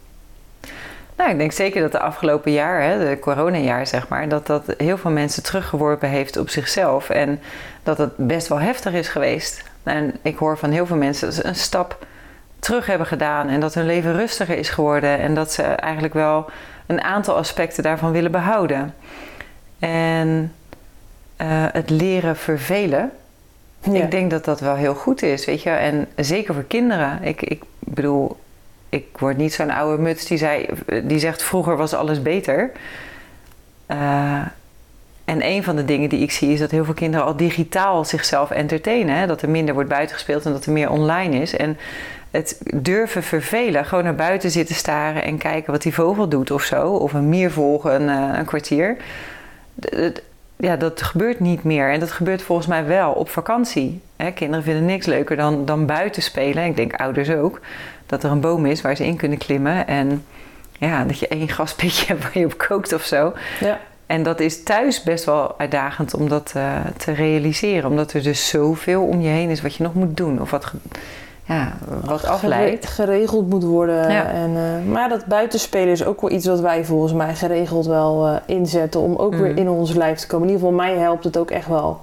[1.17, 4.63] Nou, ik denk zeker dat de afgelopen jaar, hè, de coronajaar zeg maar, dat dat
[4.79, 7.11] heel veel mensen teruggeworpen heeft op zichzelf.
[7.11, 7.41] En
[7.83, 9.63] dat het best wel heftig is geweest.
[9.83, 12.07] En ik hoor van heel veel mensen dat ze een stap
[12.59, 15.19] terug hebben gedaan en dat hun leven rustiger is geworden.
[15.19, 16.51] En dat ze eigenlijk wel
[16.87, 18.95] een aantal aspecten daarvan willen behouden.
[19.79, 20.53] En
[21.37, 23.11] eh, het leren vervelen,
[23.81, 24.03] Ja.
[24.03, 25.71] ik denk dat dat wel heel goed is, weet je.
[25.71, 27.19] En zeker voor kinderen.
[27.23, 28.37] Ik, ik bedoel,
[28.97, 30.69] ik word niet zo'n oude muts die, zei,
[31.03, 32.71] die zegt vroeger was alles beter.
[33.87, 34.41] Eh,
[35.25, 38.05] en een van de dingen die ik zie is dat heel veel kinderen al digitaal
[38.05, 39.17] zichzelf entertainen.
[39.17, 39.27] Hè?
[39.27, 41.57] Dat er minder wordt buitengespeeld en dat er meer online is.
[41.57, 41.79] En
[42.31, 46.63] het durven vervelen, gewoon naar buiten zitten staren en kijken wat die vogel doet of
[46.63, 46.93] zo.
[46.93, 48.97] Of een mier volgen een, eh, een kwartier.
[50.57, 51.93] Ja, dat gebeurt niet meer.
[51.93, 54.01] En dat gebeurt volgens mij wel op vakantie.
[54.35, 56.65] Kinderen vinden niks leuker dan, dan buiten spelen.
[56.65, 57.61] Ik denk ouders ook.
[58.07, 59.87] Dat er een boom is waar ze in kunnen klimmen.
[59.87, 60.25] En
[60.79, 63.33] ja, dat je één gaspitje hebt waar je op kookt of zo.
[63.61, 63.79] Ja.
[64.07, 67.91] En dat is thuis best wel uitdagend om dat eh, te realiseren.
[67.91, 70.41] Omdat er dus zoveel om je heen is wat je nog moet doen.
[70.41, 70.73] Of wat,
[71.45, 71.73] ja,
[72.05, 72.87] wat afleidt.
[72.87, 74.11] Gere- geregeld moet worden.
[74.11, 74.25] Ja.
[74.31, 78.27] En, eh, maar dat buitenspelen is ook wel iets wat wij volgens mij geregeld wel
[78.27, 79.01] eh, inzetten.
[79.01, 79.41] Om ook Mm.
[79.41, 80.49] weer in ons lijf te komen.
[80.49, 82.01] In ieder geval mij helpt het ook echt wel.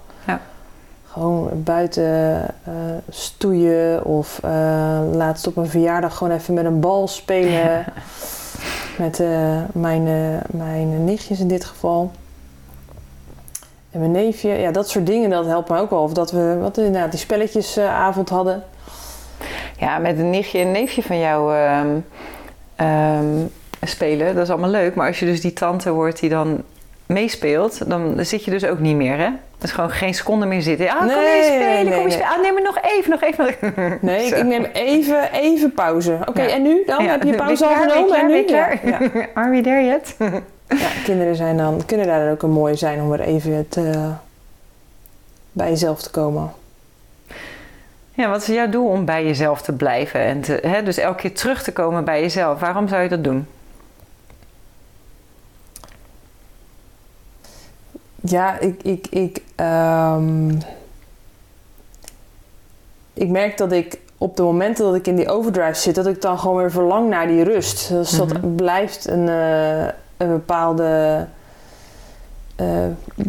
[1.13, 2.73] Gewoon buiten eh,
[3.09, 4.05] stoeien.
[4.05, 7.85] Of eh, laatst op een verjaardag gewoon even met een bal spelen.
[8.97, 10.03] Met eh, mijn,
[10.51, 12.11] mijn nichtjes in dit geval.
[13.91, 14.49] En mijn neefje.
[14.49, 16.01] Ja, dat soort dingen, dat helpt me ook wel.
[16.01, 18.63] Of dat we wat, inderdaad, die spelletjesavond hadden.
[19.77, 21.97] Ja, met een nichtje en neefje van jou ehm,
[22.75, 23.45] ehm,
[23.81, 24.95] spelen, dat is allemaal leuk.
[24.95, 26.63] Maar als je dus die tante wordt die dan
[27.05, 29.29] meespeelt, dan zit je dus ook niet meer, hè?
[29.63, 30.89] Is gewoon geen seconde meer zitten.
[30.89, 32.29] Ah, kom Nee, eens spelen, nee, kom nee, spelen.
[32.29, 33.55] Ah, neem maar nog even, nog even.
[34.01, 36.17] Nee, ik, neem even, even pauze.
[36.25, 36.49] Oké, Ja.
[36.49, 37.03] en nu dan?
[37.03, 37.11] Ja.
[37.11, 38.19] Heb je je pauze al genomen?
[38.19, 38.43] En nu?
[38.43, 38.79] Klaar?
[38.87, 38.99] Ja.
[39.33, 40.15] Are we there yet?
[40.67, 44.09] Ja, kinderen zijn dan, kunnen daar dan ook een mooi zijn om er even te,
[45.51, 46.51] bij jezelf te komen.
[48.13, 50.19] Ja, wat is jouw doel om bij jezelf te blijven?
[50.19, 52.59] En te, hè, dus elke keer terug te komen bij jezelf.
[52.59, 53.47] Waarom zou je dat doen?
[58.25, 60.49] Ja, ik, ik, ik, ehm,
[63.13, 66.21] ik merk dat ik op de momenten dat ik in die overdrive zit, dat ik
[66.21, 67.89] dan gewoon weer verlang naar die rust.
[67.89, 68.55] Dus dat Mhm.
[68.55, 69.83] blijft een, eh,
[70.17, 71.27] een bepaalde
[72.55, 72.67] eh,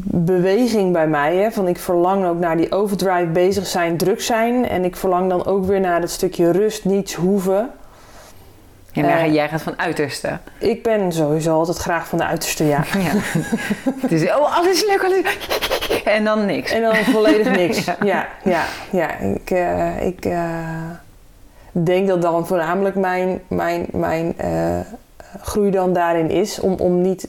[0.06, 1.36] beweging bij mij.
[1.36, 1.50] Hè?
[1.50, 4.68] Van ik verlang ook naar die overdrive bezig zijn, druk zijn.
[4.68, 7.70] En ik verlang dan ook weer naar het stukje rust, niets hoeven.
[8.94, 9.34] Ja, maar Eh.
[9.34, 10.38] jij gaat van uiterste.
[10.58, 12.84] Ik ben sowieso altijd graag van de uiterste ja.
[12.98, 13.10] Ja.
[14.00, 16.02] het is, oh, alles is leuk, alles is...
[16.02, 16.72] En dan niks.
[16.72, 17.84] En dan volledig niks.
[17.84, 17.96] Ja.
[18.02, 19.16] Ja, ja, ja.
[19.18, 20.40] Ik, eh, ik eh,
[21.72, 24.34] denk dat dan voornamelijk mijn, mijn, mijn
[25.40, 27.28] groei dan daarin is om, om niet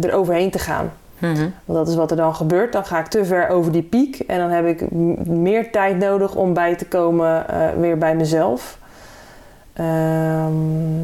[0.00, 0.92] eroverheen te gaan.
[1.18, 1.48] Mhm.
[1.64, 2.72] Want dat is wat er dan gebeurt.
[2.72, 4.90] Dan ga ik te ver over die piek en dan heb ik
[5.26, 7.46] meer tijd nodig om bij te komen
[7.80, 8.78] weer bij mezelf.
[9.72, 11.02] Ehm,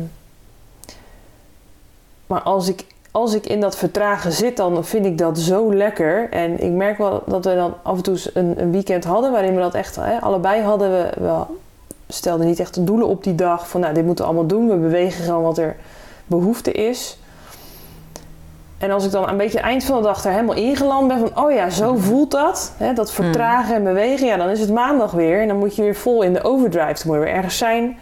[2.26, 6.30] maar als ik, als ik in dat vertragen zit, dan vind ik dat zo lekker.
[6.30, 9.54] En ik merk wel dat we dan af en toe een, een weekend hadden waarin
[9.54, 10.90] we dat echt hè, allebei hadden.
[10.90, 11.42] We, we
[12.08, 14.68] stelden niet echt doelen op die dag van nou, dit moeten we allemaal doen.
[14.68, 15.76] We bewegen gewoon wat er
[16.26, 17.18] behoefte is.
[18.78, 21.44] En als ik dan een beetje eind van de dag er helemaal ingeland ben van,
[21.44, 22.72] oh ja, zo voelt dat.
[22.76, 25.40] Hè, dat vertragen en bewegen, ja, dan is het maandag weer.
[25.40, 26.86] En dan moet je weer vol in de overdrive.
[26.86, 27.98] Dan moet je weer ergens zijn.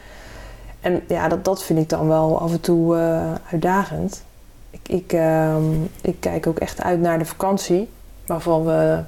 [0.86, 4.24] En ja, dat, dat vind ik dan wel af en toe eh, uitdagend.
[4.70, 5.64] Ik, ik, ehm,
[6.00, 7.88] ik kijk ook echt uit naar de vakantie.
[8.26, 9.02] Waarvan we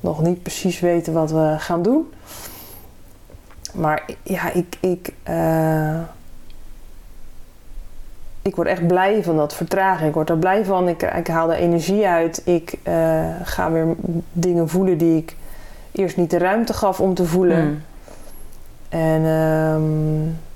[0.00, 2.12] nog niet precies weten wat we gaan doen.
[3.74, 4.76] Maar ja, ik...
[4.80, 6.00] ik eh,
[8.42, 10.06] ik word echt blij van dat vertragen.
[10.06, 10.88] Ik word er blij van.
[10.88, 12.42] Ik, ik haal er energie uit.
[12.44, 13.86] Ik eh, ga weer
[14.32, 15.36] dingen voelen die ik
[15.92, 17.64] eerst niet de ruimte gaf om te voelen.
[17.64, 17.82] Mm.
[18.88, 20.51] En ehm,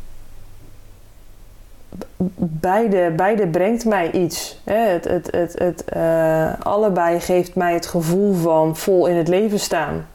[2.38, 4.61] beide, beide brengt mij iets.
[4.64, 4.76] Hè?
[4.78, 9.61] Het, het, het, het, eh, allebei geeft mij het gevoel van vol in het leven
[9.61, 10.06] staan.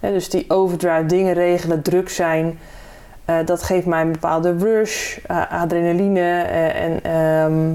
[0.00, 2.58] Dus die overdrive, dingen regelen, druk zijn.
[3.24, 7.02] eh, dat geeft mij een bepaalde rush, eh, adrenaline en...
[7.02, 7.74] ehm,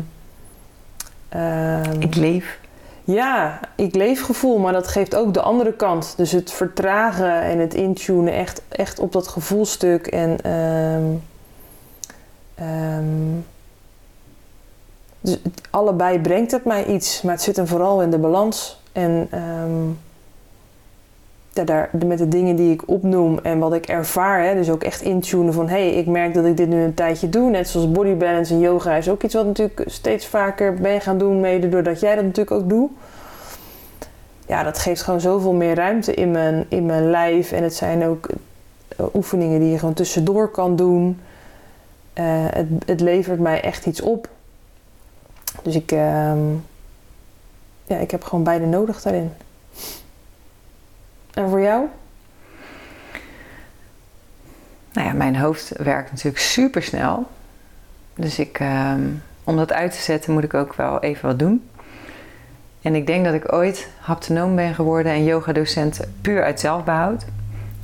[1.29, 2.59] ehm, Ik leef.
[3.03, 6.13] ja, ik leefgevoel, maar dat geeft ook de andere kant.
[6.17, 10.07] Dus het vertragen en het intunen echt, echt op dat gevoelstuk.
[10.07, 11.03] En ehm,
[12.55, 13.03] ehm,
[15.19, 15.39] dus
[15.69, 18.81] allebei brengt het mij iets, maar het zit hem vooral in de balans.
[18.91, 19.91] En ehm,
[21.63, 25.01] daar, met de dingen die ik opnoem en wat ik ervaar, hè, dus ook echt
[25.01, 27.49] intunen van hé, hey, ik merk dat ik dit nu een tijdje doe.
[27.49, 31.17] Net zoals body balance en yoga is ook iets wat natuurlijk steeds vaker ben gaan
[31.17, 32.89] doen, mede doordat jij dat natuurlijk ook doet.
[34.47, 37.51] Ja, dat geeft gewoon zoveel meer ruimte in mijn, in mijn lijf.
[37.51, 38.29] En het zijn ook
[38.87, 41.19] eh, oefeningen die je gewoon tussendoor kan doen.
[42.15, 44.29] Eh, het, het levert mij echt iets op.
[45.63, 46.51] Dus ik, ehm,
[47.83, 49.31] ja, ik heb gewoon beide nodig daarin.
[51.33, 51.85] En voor jou?
[54.93, 57.27] Nou ja, mijn hoofd werkt natuurlijk super snel.
[58.13, 59.01] Dus ik, ehm,
[59.43, 61.69] om dat uit te zetten moet ik ook wel even wat doen.
[62.81, 67.25] En ik denk dat ik ooit haptonoom ben geworden en yogadocent puur uit zelfbehoud.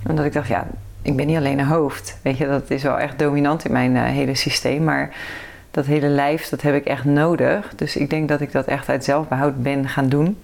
[0.07, 0.67] Omdat ik dacht, ja,
[1.01, 2.17] ik ben niet alleen een hoofd.
[2.21, 4.83] Weet je, dat is wel echt dominant in mijn eh, hele systeem.
[4.83, 5.15] Maar
[5.71, 7.73] dat hele lijf, dat heb ik echt nodig.
[7.75, 10.37] Dus ik denk dat ik dat echt uit zelfbehoud ben gaan doen.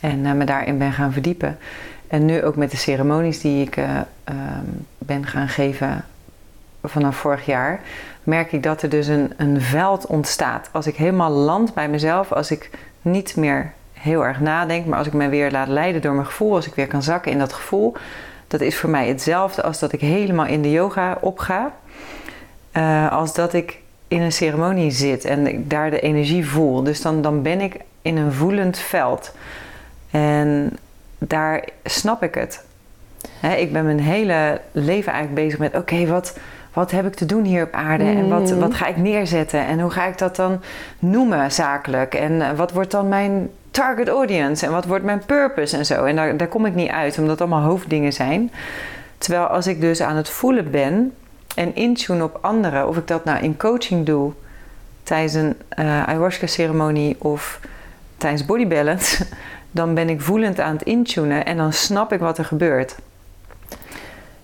[0.00, 1.58] En me daarin ben gaan verdiepen.
[2.08, 4.64] En nu ook met de ceremonies die ik ehm,
[4.98, 6.04] ben gaan geven
[6.82, 7.80] vanaf vorig jaar,
[8.22, 10.68] merk ik dat er dus een, een veld ontstaat.
[10.72, 12.70] Als ik helemaal land bij mezelf, als ik
[13.02, 16.54] niet meer heel erg nadenk, maar als ik me weer laat leiden door mijn gevoel,
[16.54, 17.96] als ik weer kan zakken in dat gevoel,
[18.52, 21.72] dat is voor mij hetzelfde als dat ik helemaal in de yoga opga.
[22.76, 26.82] Uh, als dat ik in een ceremonie zit en ik daar de energie voel.
[26.82, 29.34] Dus dan, dan ben ik in een voelend veld.
[30.10, 30.76] En
[31.18, 32.64] daar snap ik het.
[33.56, 36.38] ik ben mijn hele leven eigenlijk bezig met: oké, wat,
[36.72, 38.04] wat heb ik te doen hier op aarde?
[38.04, 38.58] En wat, mm.
[38.58, 39.66] wat ga ik neerzetten?
[39.66, 40.60] En hoe ga ik dat dan
[40.98, 42.14] noemen zakelijk?
[42.14, 44.66] En eh, wat wordt dan mijn target audience?
[44.66, 46.04] En wat wordt mijn purpose en zo?
[46.04, 48.52] En daar, daar kom ik niet uit, omdat het allemaal hoofddingen zijn.
[49.18, 51.14] Terwijl als ik dus aan het voelen ben
[51.54, 54.32] en intune op anderen, of ik dat nou in coaching doe,
[55.02, 57.60] tijdens een uh, ayahuasca-ceremonie of
[58.16, 59.26] tijdens body balance,
[59.70, 62.96] dan ben ik voelend aan het intunen en dan snap ik wat er gebeurt.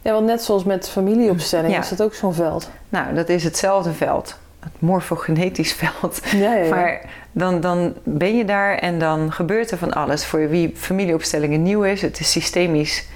[0.03, 2.71] Ja, want net zoals met familieopstelling is dat ook zo'n veld.
[2.89, 4.37] Nou, dat is hetzelfde veld.
[4.73, 6.21] Het morfogenetisch veld.
[6.31, 7.01] Ja, ja, maar
[7.33, 10.27] dan, dan ben je daar en dan gebeurt er van alles.
[10.27, 13.07] Voor wie familieopstellingen nieuw is, het is systemisch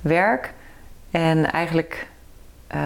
[0.00, 0.52] werk.
[1.10, 2.06] En eigenlijk
[2.74, 2.80] uh,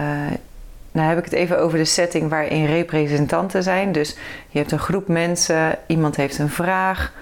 [0.95, 3.91] nou heb ik het even over de setting waarin representanten zijn.
[3.91, 4.17] Dus
[4.49, 7.13] je hebt een groep mensen, iemand heeft een vraag.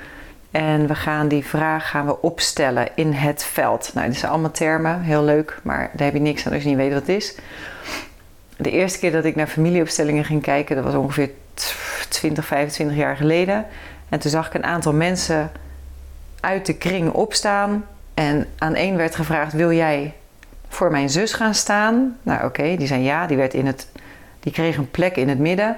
[0.51, 3.91] En we gaan die vraag gaan we opstellen in het veld.
[3.93, 6.69] Nou, dit zijn allemaal termen, heel leuk, maar daar heb je niks aan als je
[6.69, 7.35] niet weet wat het is.
[8.57, 11.29] De eerste keer dat ik naar familieopstellingen ging kijken, dat was ongeveer
[12.09, 13.65] 20, 25 jaar geleden.
[14.09, 15.51] En toen zag ik een aantal mensen
[16.39, 17.85] uit de kring opstaan.
[18.13, 20.13] En aan één werd gevraagd: Wil jij
[20.67, 22.17] voor mijn zus gaan staan?
[22.21, 23.27] Nou, oké, die zei ja.
[23.27, 23.87] Die, werd in het,
[24.39, 25.77] die kreeg een plek in het midden.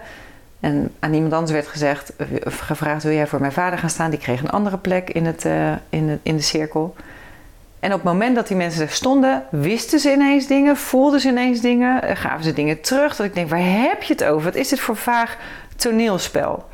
[0.59, 2.13] En aan iemand anders werd gezegd,
[2.45, 4.09] gevraagd: Wil jij voor mijn vader gaan staan?
[4.09, 6.95] Die kreeg een andere plek in, het, uh, in, het, in de cirkel.
[7.85, 11.27] En op het moment dat die mensen er stonden, wisten ze ineens dingen, voelden ze
[11.27, 13.15] ineens dingen, eh, gaven ze dingen terug.
[13.15, 14.43] Dat ik denk: waar heb je het over?
[14.43, 15.37] Wat is dit voor vaag
[15.75, 16.65] toneelspel?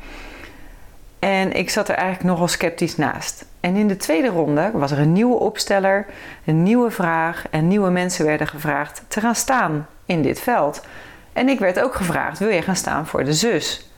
[1.18, 3.44] En ik zat er eigenlijk nogal sceptisch naast.
[3.60, 6.06] En in de tweede ronde was er een nieuwe opsteller,
[6.44, 10.86] een nieuwe vraag en nieuwe mensen werden gevraagd te gaan staan in dit veld.
[11.32, 13.91] En ik werd ook gevraagd: wil je gaan staan voor de zus?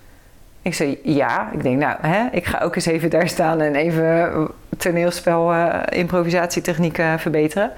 [0.65, 1.51] Ik zei ja.
[1.53, 4.49] Ik denk, nou, hè, ik ga ook eens even daar staan en even
[4.79, 7.71] toneelspel, uh, improvisatietechnieken verbeteren.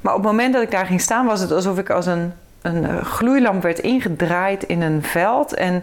[0.00, 2.32] Maar op het moment dat ik daar ging staan, was het alsof ik als een,
[2.62, 5.54] een gloeilamp werd ingedraaid in een veld.
[5.54, 5.82] En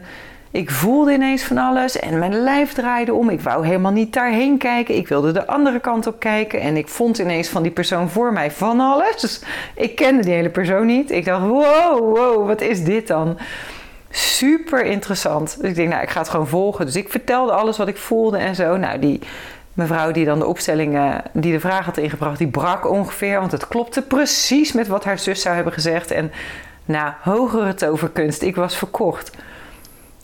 [0.51, 3.29] ik voelde ineens van alles en mijn lijf draaide om.
[3.29, 4.95] Ik wou helemaal niet daarheen kijken.
[4.95, 6.61] Ik wilde de andere kant op kijken.
[6.61, 9.21] En ik vond ineens van die persoon voor mij van alles.
[9.21, 9.41] Dus
[9.75, 11.11] ik kende die hele persoon niet.
[11.11, 13.37] Ik dacht, wow, wow, wat is dit dan?
[14.09, 15.57] Super interessant.
[15.61, 16.85] Dus ik denk, nou, ik ga het gewoon volgen.
[16.85, 18.77] Dus ik vertelde alles wat ik voelde en zo.
[18.77, 19.19] Nou, die
[19.73, 23.39] mevrouw die dan de opstellingen, die de vraag had ingebracht, die brak ongeveer.
[23.39, 26.11] Want het klopte precies met wat haar zus zou hebben gezegd.
[26.11, 26.31] En
[26.85, 28.41] nou, hogere toverkunst.
[28.41, 29.31] Ik was verkocht.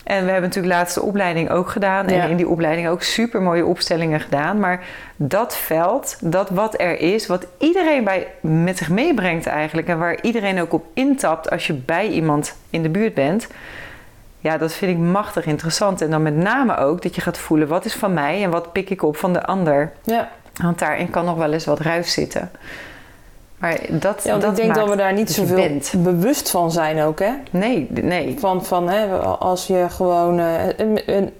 [0.06, 2.06] En we hebben natuurlijk laatste opleiding ook gedaan.
[2.06, 4.60] En in die opleiding ook super mooie opstellingen gedaan.
[4.60, 4.84] Maar
[5.16, 9.88] dat veld, dat wat er is, wat iedereen bij, met zich meebrengt eigenlijk.
[9.88, 13.46] En waar iedereen ook op intapt als je bij iemand in de buurt bent.
[14.40, 16.00] Ja, dat vind ik machtig interessant.
[16.00, 18.72] En dan met name ook dat je gaat voelen wat is van mij en wat
[18.72, 19.92] pik ik op van de ander.
[20.02, 20.30] Ja.
[20.62, 22.50] Want daarin kan nog wel eens wat ruis zitten.
[23.58, 27.18] Maar dat, ja, dat ik denk dat we daar niet zoveel bewust van zijn ook,
[27.18, 27.32] hè?
[27.50, 28.36] Nee, nee.
[28.38, 30.38] Van, van hè, als je gewoon...
[30.38, 31.32] Uh, een, een,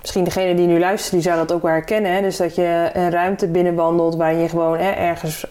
[0.00, 2.12] misschien degene die nu luistert, die zou dat ook wel herkennen.
[2.12, 2.20] Hè?
[2.20, 5.46] Dus dat je een ruimte binnenwandelt waar je gewoon hè, ergens...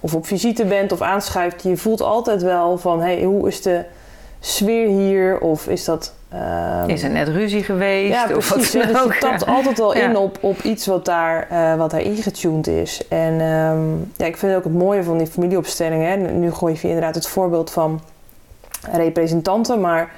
[0.00, 1.62] of op visite bent of aanschuift.
[1.62, 3.84] Je voelt altijd wel van, hey, hoe is de
[4.40, 5.40] sfeer hier?
[5.40, 8.12] Of is dat Um, is er net ruzie geweest?
[8.12, 8.36] Ja, precies.
[8.36, 11.90] Of wat dus je tapt altijd wel in op, op iets wat daar, uh, wat
[11.90, 13.08] daar ingetuned is.
[13.08, 16.40] En um, ja, ik vind ook het mooie van die familieopstellingen.
[16.40, 18.00] Nu gooi je inderdaad het voorbeeld van
[18.92, 19.80] representanten.
[19.80, 20.10] Maar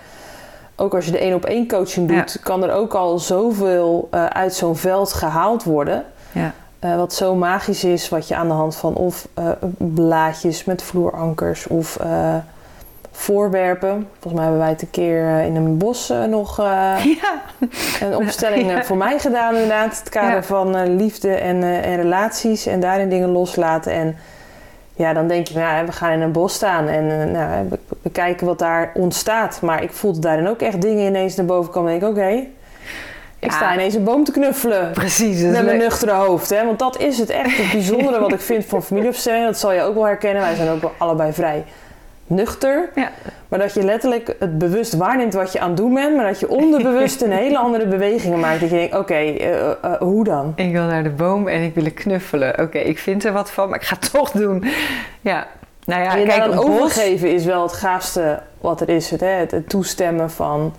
[0.77, 4.27] ook als je de één op één coaching doet, kan er ook al zoveel uh,
[4.27, 6.05] uit zo'n veld gehaald worden.
[6.33, 6.53] Ja.
[6.85, 9.29] Uh, wat zo magisch is, wat je aan de hand van of
[9.77, 11.99] blaadjes met vloerankers of
[13.19, 14.09] voorwerpen.
[14.13, 16.65] Volgens mij hebben wij het een keer eh, in een bos eh, nog uh,
[17.21, 17.43] ja.
[18.01, 19.99] een opstelling voor mij gedaan inderdaad.
[19.99, 23.93] Het kader van liefde en, en, relaties en daarin dingen loslaten.
[23.93, 24.17] En
[24.95, 27.69] ja, dan denk je, nou, we gaan in een bos staan en nou,
[28.03, 29.61] we, kijken wat daar ontstaat.
[29.63, 31.93] Maar ik voelde daarin ook echt dingen ineens naar boven komen.
[31.93, 32.47] En denk ik, oké,
[33.39, 34.93] ik sta ineens een boom te knuffelen.
[34.93, 35.43] Precies.
[35.43, 36.51] Met mijn nuchtere hoofd.
[36.51, 36.65] Hè?
[36.65, 39.45] Want dat is het echt het bijzondere wat ik vind van familieopstelling.
[39.45, 40.43] Dat zal je ook wel herkennen.
[40.43, 41.65] Wij zijn ook wel allebei vrij
[42.29, 42.91] nuchter.
[42.95, 43.11] Ja.
[43.49, 46.17] Maar dat je letterlijk het bewust waarneemt wat je aan het doen bent.
[46.17, 48.61] Maar dat je onderbewust een hele andere bewegingen maakt.
[48.61, 50.53] Dat je denkt, oké, eh, eh, hoe dan?
[50.57, 52.61] Ik wil naar de boom en ik wil knuffelen.
[52.61, 54.65] Oké, ik vind er wat van, maar ik ga het toch doen.
[55.21, 55.47] Ja,
[55.85, 56.65] nou ja, en je kijk, dan bos...
[56.65, 59.11] overgeven is wel het gaafste wat er is.
[59.11, 59.27] Het, hè?
[59.27, 60.75] het, het toestemmen van...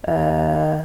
[0.00, 0.78] eh,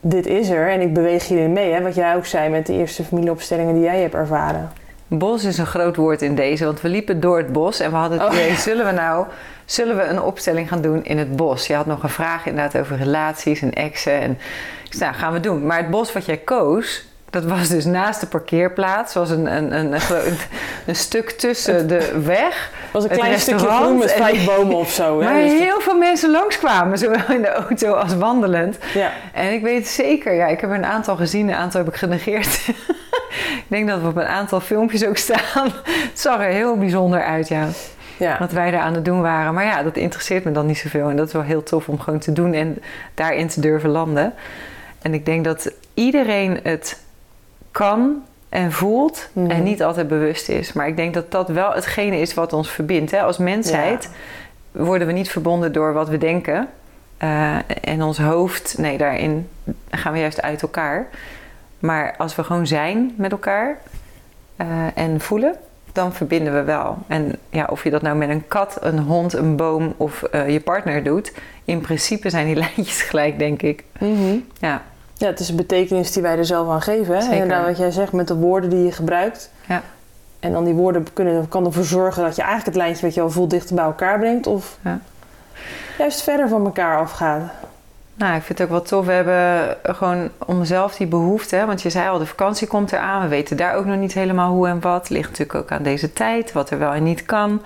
[0.00, 1.72] dit is er en ik beweeg hierin mee.
[1.72, 1.82] Hè?
[1.82, 4.70] Wat jij ook zei met de eerste familieopstellingen die jij hebt ervaren.
[5.08, 7.96] Bos is een groot woord in deze, want we liepen door het bos en we
[7.96, 8.34] hadden het Oh.
[8.34, 9.26] idee, zullen we nou
[9.64, 11.66] zullen we een opstelling gaan doen in het bos?
[11.66, 14.30] Je had nog een vraag inderdaad over relaties en exen en
[14.84, 15.66] ik zei, nou, gaan we doen.
[15.66, 19.78] Maar het bos wat jij koos, dat was dus naast de parkeerplaats, was een, een,
[19.78, 19.92] een,
[20.86, 22.70] een, stuk tussen de weg.
[22.82, 25.20] Het was een Het klein stukje groen met vijf bomen of zo.
[25.20, 25.24] Hè?
[25.24, 28.76] Maar Dus heel veel mensen langskwamen, zowel in de auto als wandelend.
[28.94, 29.10] ja.
[29.32, 31.98] En ik weet zeker, ja, ik heb er een aantal gezien, een aantal heb ik
[31.98, 32.58] genegeerd.
[33.56, 35.70] ik denk dat we op een aantal filmpjes ook staan.
[35.84, 37.68] Het zag er heel bijzonder uit, ja,
[38.18, 38.36] Ja.
[38.38, 39.54] wat wij daar aan het doen waren.
[39.54, 41.08] Maar ja, dat interesseert me dan niet zoveel.
[41.08, 42.78] En dat is wel heel tof om gewoon te doen en
[43.14, 44.32] daarin te durven landen.
[45.02, 47.00] En ik denk dat iedereen het
[47.70, 49.50] kan en voelt Mhm.
[49.50, 50.72] en niet altijd bewust is.
[50.72, 53.10] Maar ik denk dat dat wel hetgene is wat ons verbindt.
[53.10, 53.22] Hè?
[53.22, 54.10] Als mensheid
[54.72, 56.68] worden we niet verbonden door wat we denken.
[57.16, 59.48] Eh, en ons hoofd, nee, daarin
[59.90, 61.06] gaan we juist uit elkaar.
[61.78, 63.78] Maar als we gewoon zijn met elkaar
[64.56, 65.54] eh, en voelen,
[65.92, 66.98] dan verbinden we wel.
[67.06, 70.48] En ja, of je dat nou met een kat, een hond, een boom of eh,
[70.50, 71.32] je partner doet,
[71.64, 73.84] in principe zijn die lijntjes gelijk, denk ik.
[73.98, 74.36] Mhm.
[74.58, 74.82] Ja,
[75.14, 77.14] ja, het is een betekenis die wij er zelf aan geven.
[77.14, 77.20] Hè?
[77.20, 77.36] Zeker.
[77.36, 79.50] Inderdaad, wat jij zegt met de woorden die je gebruikt.
[79.66, 79.82] Ja.
[80.40, 83.20] En dan die woorden kunnen, kan ervoor zorgen dat je eigenlijk het lijntje wat je
[83.20, 84.46] al voelt dichter bij elkaar brengt.
[84.46, 85.00] Of Ja.
[85.98, 87.42] juist verder van elkaar afgaat.
[88.16, 89.06] Nou, ik vind het ook wel tof.
[89.06, 91.64] We hebben gewoon om zelf die behoefte.
[91.66, 93.22] Want je zei al, de vakantie komt eraan.
[93.22, 95.10] We weten daar ook nog niet helemaal hoe en wat.
[95.10, 96.52] Ligt natuurlijk ook aan deze tijd.
[96.52, 97.62] Wat er wel en niet kan.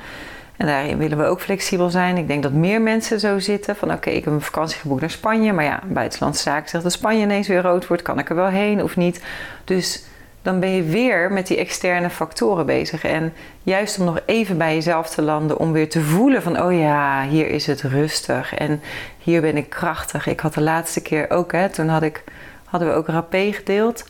[0.57, 2.17] En daarin willen we ook flexibel zijn.
[2.17, 3.77] Ik denk dat meer mensen zo zitten.
[3.77, 5.53] Van oké, ik heb een vakantie geboekt naar Spanje.
[5.53, 8.03] Maar ja, buitenlandse zaak zegt dat Spanje ineens weer rood wordt.
[8.03, 9.23] Kan ik er wel heen of niet?
[9.65, 10.05] Dus
[10.43, 13.05] dan ben je weer met die externe factoren bezig.
[13.05, 13.33] En
[13.63, 15.59] juist om nog even bij jezelf te landen.
[15.59, 18.55] Om weer te voelen van oh ja, hier is het rustig.
[18.55, 18.81] En
[19.19, 20.27] hier ben ik krachtig.
[20.27, 22.25] Ik had de laatste keer ook, hè, toen had ik,
[22.65, 24.05] hadden we ook rapé gedeeld.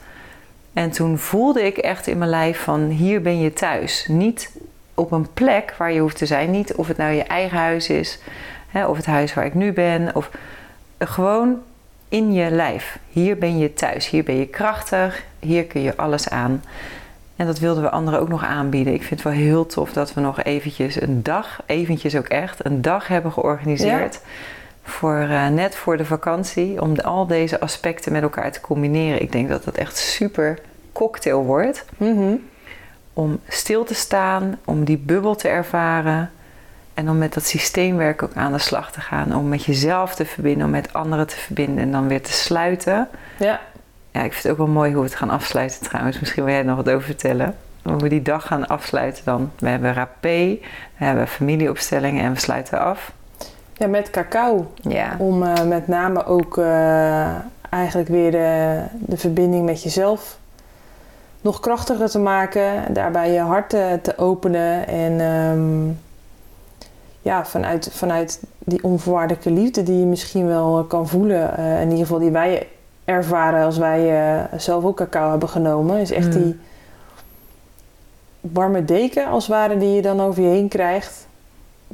[0.72, 4.06] En toen voelde ik echt in mijn lijf van hier ben je thuis.
[4.08, 4.52] Niet
[4.94, 6.50] op een plek waar je hoeft te zijn.
[6.50, 8.18] Niet of het nou je eigen huis is,
[8.68, 10.14] hè, of het huis waar ik nu ben.
[10.14, 10.30] Of
[10.98, 11.58] gewoon
[12.10, 12.98] in je lijf.
[13.10, 14.08] Hier ben je thuis.
[14.08, 15.22] Hier ben je krachtig.
[15.38, 16.62] Hier kun je alles aan.
[17.36, 18.94] En dat wilden we anderen ook nog aanbieden.
[18.94, 22.64] Ik vind het wel heel tof dat we nog eventjes een dag, eventjes ook echt,
[22.64, 24.20] een dag hebben georganiseerd.
[24.82, 26.82] Voor, eh, net voor de vakantie.
[26.82, 29.22] Om de- al deze aspecten met elkaar te combineren.
[29.22, 30.58] Ik denk dat dat echt super
[30.92, 31.84] cocktail wordt.
[31.96, 32.34] Mhm.
[33.12, 36.30] Om stil te staan, om die bubbel te ervaren.
[37.00, 39.36] En om met dat systeemwerk ook aan de slag te gaan.
[39.36, 41.84] Om met jezelf te verbinden, om met anderen te verbinden.
[41.84, 43.08] En dan weer te sluiten.
[43.36, 43.60] Ja.
[44.10, 46.20] Ja, ik vind het ook wel mooi hoe we het gaan afsluiten trouwens.
[46.20, 47.56] Misschien wil jij er nog wat over vertellen.
[47.82, 49.50] Hoe we die dag gaan afsluiten dan.
[49.58, 50.58] We hebben rapé,
[50.98, 53.12] we hebben familieopstellingen en we sluiten af.
[53.72, 54.72] ja, met cacao.
[54.74, 55.16] Ja.
[55.18, 57.34] Om eh, met name ook eh,
[57.70, 60.38] eigenlijk weer de, de verbinding met jezelf
[61.40, 62.94] nog krachtiger te maken.
[62.94, 64.88] Daarbij je hart eh, te openen.
[64.88, 66.08] En ehm,
[67.22, 71.56] ja, vanuit, vanuit die onvoorwaardelijke liefde die je misschien wel eh, kan voelen.
[71.56, 72.68] eh, in ieder geval die wij
[73.04, 75.98] ervaren als wij eh, zelf ook cacao hebben genomen.
[76.00, 76.42] Is echt Mm.
[76.42, 76.58] die
[78.40, 81.28] warme deken als het ware die je dan over je heen krijgt.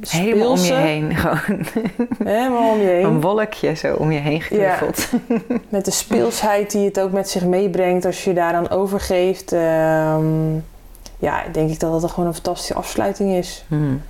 [0.07, 1.15] Helemaal om je heen.
[1.15, 1.65] Gewoon
[2.23, 3.05] Helemaal om je heen.
[3.05, 5.09] een wolkje zo om je heen geknuffeld.
[5.69, 9.51] Met de speelsheid die het ook met zich meebrengt als je je daaraan overgeeft.
[9.53, 10.53] ehm,
[11.19, 13.65] ja, denk ik dat dat gewoon een fantastische afsluiting is.
[13.67, 14.01] Hmm.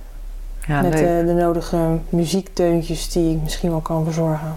[0.68, 4.56] Ja, met eh, de nodige muziekteuntjes die ik misschien wel kan verzorgen.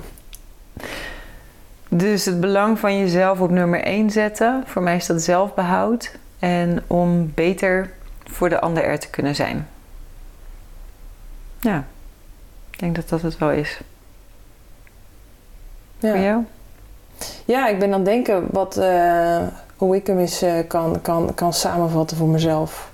[1.89, 4.63] Dus het belang van jezelf op nummer 1 zetten.
[4.65, 6.17] Voor mij is dat zelfbehoud.
[6.39, 7.89] En om beter
[8.23, 9.67] voor de ander er te kunnen zijn.
[11.59, 11.85] Ja,
[12.71, 13.81] ik denk dat dat het wel is.
[15.99, 16.43] Voor Ja, jou?
[17.45, 19.41] ja ik ben aan het denken wat, eh,
[19.77, 22.90] hoe ik hem eens eh, kan, kan, kan samenvatten voor mezelf.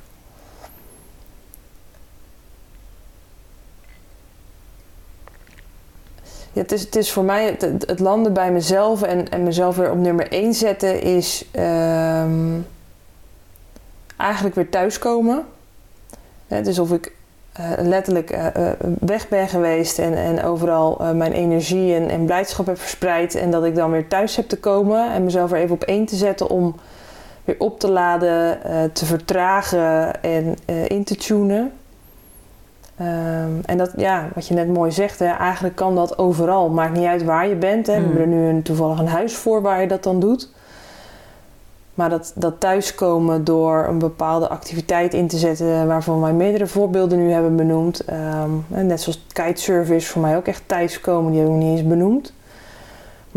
[6.58, 9.76] Het, is, het is voor mij het, het- het landen bij mezelf en, en mezelf
[9.76, 12.54] weer op nummer 1 zetten is ehm,
[14.18, 15.46] eigenlijk weer thuiskomen.
[16.48, 17.12] Hè, dus of ik
[17.54, 22.66] eh, letterlijk eh, eh, weg ben geweest en, en overal mijn energie en, en blijdschap
[22.66, 23.36] heb verspreid.
[23.36, 26.06] En dat ik dan weer thuis heb te komen en mezelf er even op één
[26.06, 26.76] te zetten om
[27.44, 28.60] weer op te laden,
[28.94, 30.56] te vertragen en
[30.88, 31.72] in te tunen.
[32.98, 36.70] Ehm, en dat, ja, wat je net mooi zegt, hè, eigenlijk kan dat overal.
[36.70, 37.88] Maakt niet uit waar je bent.
[37.88, 37.94] Hè.
[37.94, 38.08] We Hmm.
[38.08, 40.50] hebben er nu een, toevallig een huis voor waar je dat dan doet.
[41.94, 47.18] Maar dat, dat thuiskomen door een bepaalde activiteit in te zetten, waarvan wij meerdere voorbeelden
[47.18, 48.06] nu hebben benoemd.
[48.06, 51.64] Ehm, en net zoals kitesurfen is voor mij ook echt thuiskomen, die heb ik nog
[51.64, 52.34] niet eens benoemd.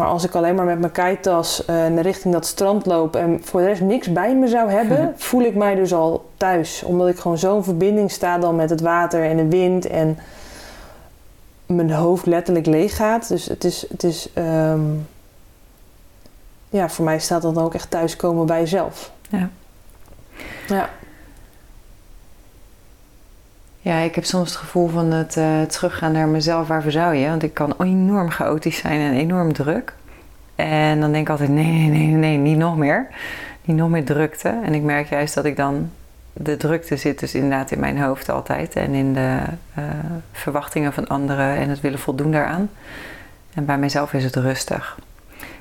[0.01, 1.27] Maar als ik alleen maar met mijn eh,
[1.67, 5.43] naar richting dat strand loop en voor de rest niks bij me zou hebben, voel
[5.43, 6.83] ik mij dus al thuis.
[6.83, 10.19] Omdat ik gewoon zo'n verbinding sta dan met het water en de wind en
[11.67, 13.29] mijn hoofd letterlijk leeg gaat.
[13.29, 14.81] Dus het is, het is ehm,
[16.69, 19.13] ja, voor mij staat dat dan ook echt thuiskomen bij jezelf.
[19.29, 19.51] Ja.
[20.67, 20.91] Ja.
[23.83, 26.69] Ja, ik heb soms het gevoel van het eh, teruggaan naar mezelf.
[26.69, 27.29] Waarvoor zou je?
[27.29, 29.93] Want ik kan enorm chaotisch zijn en enorm druk.
[30.55, 33.09] En dan denk ik altijd, nee, nee, nee, nee, niet nog meer.
[33.65, 34.61] Niet nog meer drukte.
[34.65, 35.91] En ik merk juist dat ik dan...
[36.33, 38.77] De drukte zit dus inderdaad in mijn hoofd altijd.
[38.77, 39.39] En in de
[39.75, 39.85] eh,
[40.33, 42.71] verwachtingen van anderen en het willen voldoen daaraan.
[43.55, 44.99] En bij mezelf is het rustig.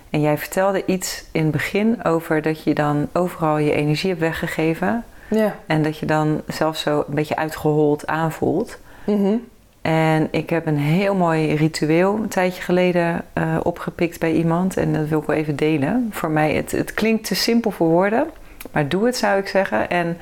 [0.10, 4.22] En jij vertelde iets in het begin over dat je dan overal je energie hebt
[4.22, 5.04] weggegeven.
[5.30, 5.56] Ja.
[5.66, 8.78] En dat je dan zelf zo een beetje uitgehold aanvoelt.
[9.04, 9.34] Mhm.
[9.82, 14.78] En ik heb een heel mooi ritueel een tijdje geleden eh, opgepikt bij iemand.
[14.78, 16.10] En dat wil ik wel even delen.
[16.12, 18.28] Voor mij, het, het klinkt te simpel voor woorden.
[18.72, 19.90] Maar doe het zou ik zeggen.
[19.90, 20.18] En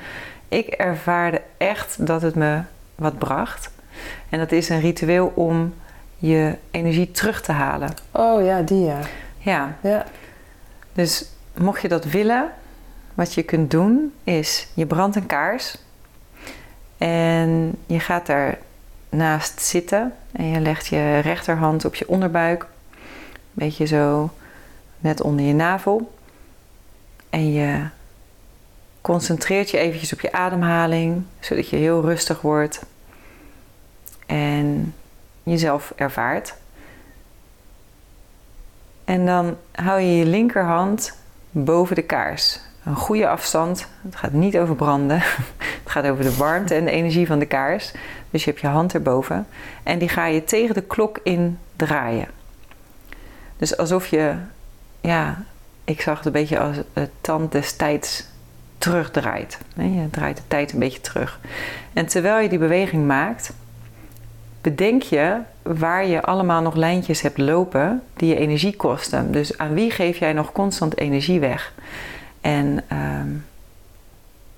[0.48, 2.60] ik ervaarde echt dat het me
[2.94, 3.70] wat bracht.
[4.28, 5.74] En dat is een ritueel om
[6.16, 7.90] je energie terug te halen.
[8.10, 8.98] Oh ja, die ja.
[9.38, 10.04] Ja, Ja.
[10.92, 11.24] dus
[11.56, 12.50] mocht je dat willen,
[13.18, 15.76] wat je kunt doen is, je brandt een kaars
[16.98, 18.58] en je gaat daar
[19.08, 22.68] naast zitten en je legt je rechterhand op je onderbuik, een
[23.52, 24.30] beetje zo
[24.98, 26.12] net onder je navel
[27.30, 27.86] en je
[29.00, 32.82] concentreert je eventjes op je ademhaling, zodat je heel rustig wordt
[34.26, 34.94] en
[35.42, 36.54] jezelf ervaart.
[39.04, 41.12] En dan hou je je linkerhand
[41.50, 42.66] boven de kaars.
[42.88, 43.86] Een goede afstand.
[44.02, 45.18] Het gaat niet over branden.
[45.84, 47.92] Het gaat over de warmte en de energie van de kaars.
[48.30, 49.46] Dus je hebt je hand erboven.
[49.82, 52.26] En die ga je tegen de klok in draaien.
[53.56, 54.34] Dus alsof je,
[55.00, 55.42] ja,
[55.84, 58.24] ik zag het een beetje als het tand des tijds
[58.78, 59.58] terugdraait.
[59.74, 61.40] Je draait de tijd een beetje terug.
[61.92, 63.52] En terwijl je die beweging maakt,
[64.60, 69.32] bedenk je waar je allemaal nog lijntjes hebt lopen die je energie kosten.
[69.32, 71.72] Dus aan wie geef jij nog constant energie weg?
[72.40, 73.28] En ehm,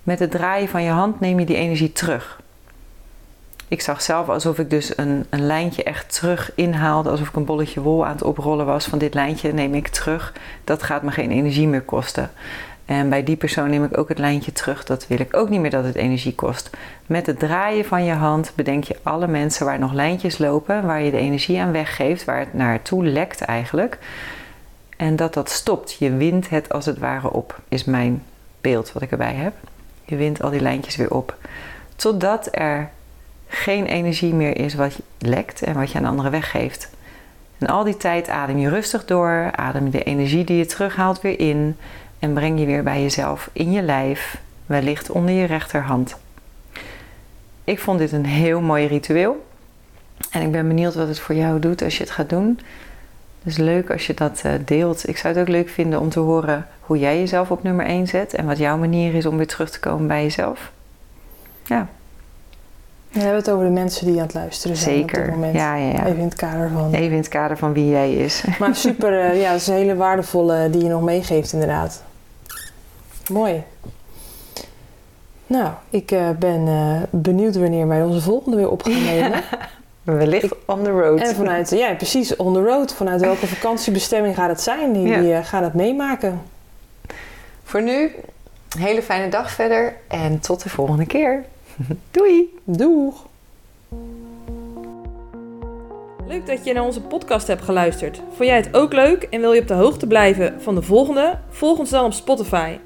[0.03, 2.41] met het draaien van je hand neem je die energie terug.
[3.69, 7.45] Ik zag zelf alsof ik dus een, een lijntje echt terug inhaalde, alsof ik een
[7.45, 10.33] bolletje wol aan het oprollen was van dit lijntje neem ik terug.
[10.65, 12.31] Dat gaat me geen energie meer kosten.
[12.85, 14.85] En bij die persoon neem ik ook het lijntje terug.
[14.85, 16.71] Dat wil ik ook niet meer dat het energie kost.
[17.07, 21.03] Met het draaien van je hand bedenk je alle mensen waar nog lijntjes lopen, waar
[21.03, 23.99] je de energie aan weggeeft, waar het naartoe lekt eigenlijk.
[25.01, 25.93] En dat dat stopt.
[25.93, 28.23] Je wint het als het ware op, is mijn
[28.61, 29.55] beeld wat ik erbij heb.
[30.05, 31.37] Je wint al die lijntjes weer op.
[31.97, 32.91] Totdat er
[33.49, 36.91] geen energie meer is wat lekt en wat je aan anderen weggeeft.
[37.59, 41.21] En al die tijd adem je rustig door, adem je de energie die je terughaalt
[41.21, 41.77] weer in
[42.19, 46.17] en breng je weer bij jezelf in je lijf, wellicht onder je rechterhand.
[47.65, 49.47] Ik vond dit een heel mooi ritueel
[50.31, 52.61] en ik ben benieuwd wat het voor jou doet als je het gaat doen.
[53.43, 55.09] Dus leuk als je dat eh, deelt.
[55.09, 58.07] Ik zou het ook leuk vinden om te horen hoe jij jezelf op nummer 1
[58.07, 60.73] zet en wat jouw manier is om weer terug te komen bij jezelf.
[61.67, 61.87] Ja,
[63.11, 65.55] We hebben het over de mensen die aan het luisteren zijn op dit moment.
[65.55, 66.07] Ja, ja, ja.
[66.07, 66.93] Even in het kader van.
[66.93, 68.45] Even in het kader van wie jij is.
[68.59, 72.03] Maar super, eh, ja, dat is een hele waardevolle die je nog meegeeft inderdaad.
[73.29, 73.63] Mooi.
[75.47, 76.69] Nou, ik eh, ben
[77.11, 79.43] benieuwd wanneer wij onze volgende weer op gaan nemen.
[80.03, 81.21] Wellicht on the road.
[81.21, 82.95] En vanuit, ja precies, on the road.
[82.95, 84.93] Vanuit welke vakantiebestemming gaat het zijn?
[84.93, 85.21] Die, Ja.
[85.21, 86.41] die eh, gaat het meemaken.
[87.65, 88.03] Voor nu,
[88.77, 91.45] een hele fijne dag verder en tot de volgende keer.
[92.11, 92.59] Doei!
[92.65, 93.27] Doeg!
[96.27, 98.17] Leuk dat je naar onze podcast hebt geluisterd.
[98.37, 101.39] Vond jij het ook leuk en wil je op de hoogte blijven van de volgende?
[101.49, 102.79] Volg ons dan op Spotify.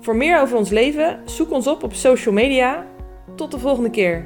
[0.00, 2.84] Voor meer over ons leven, zoek ons op op social media.
[3.36, 4.24] Tot de volgende keer.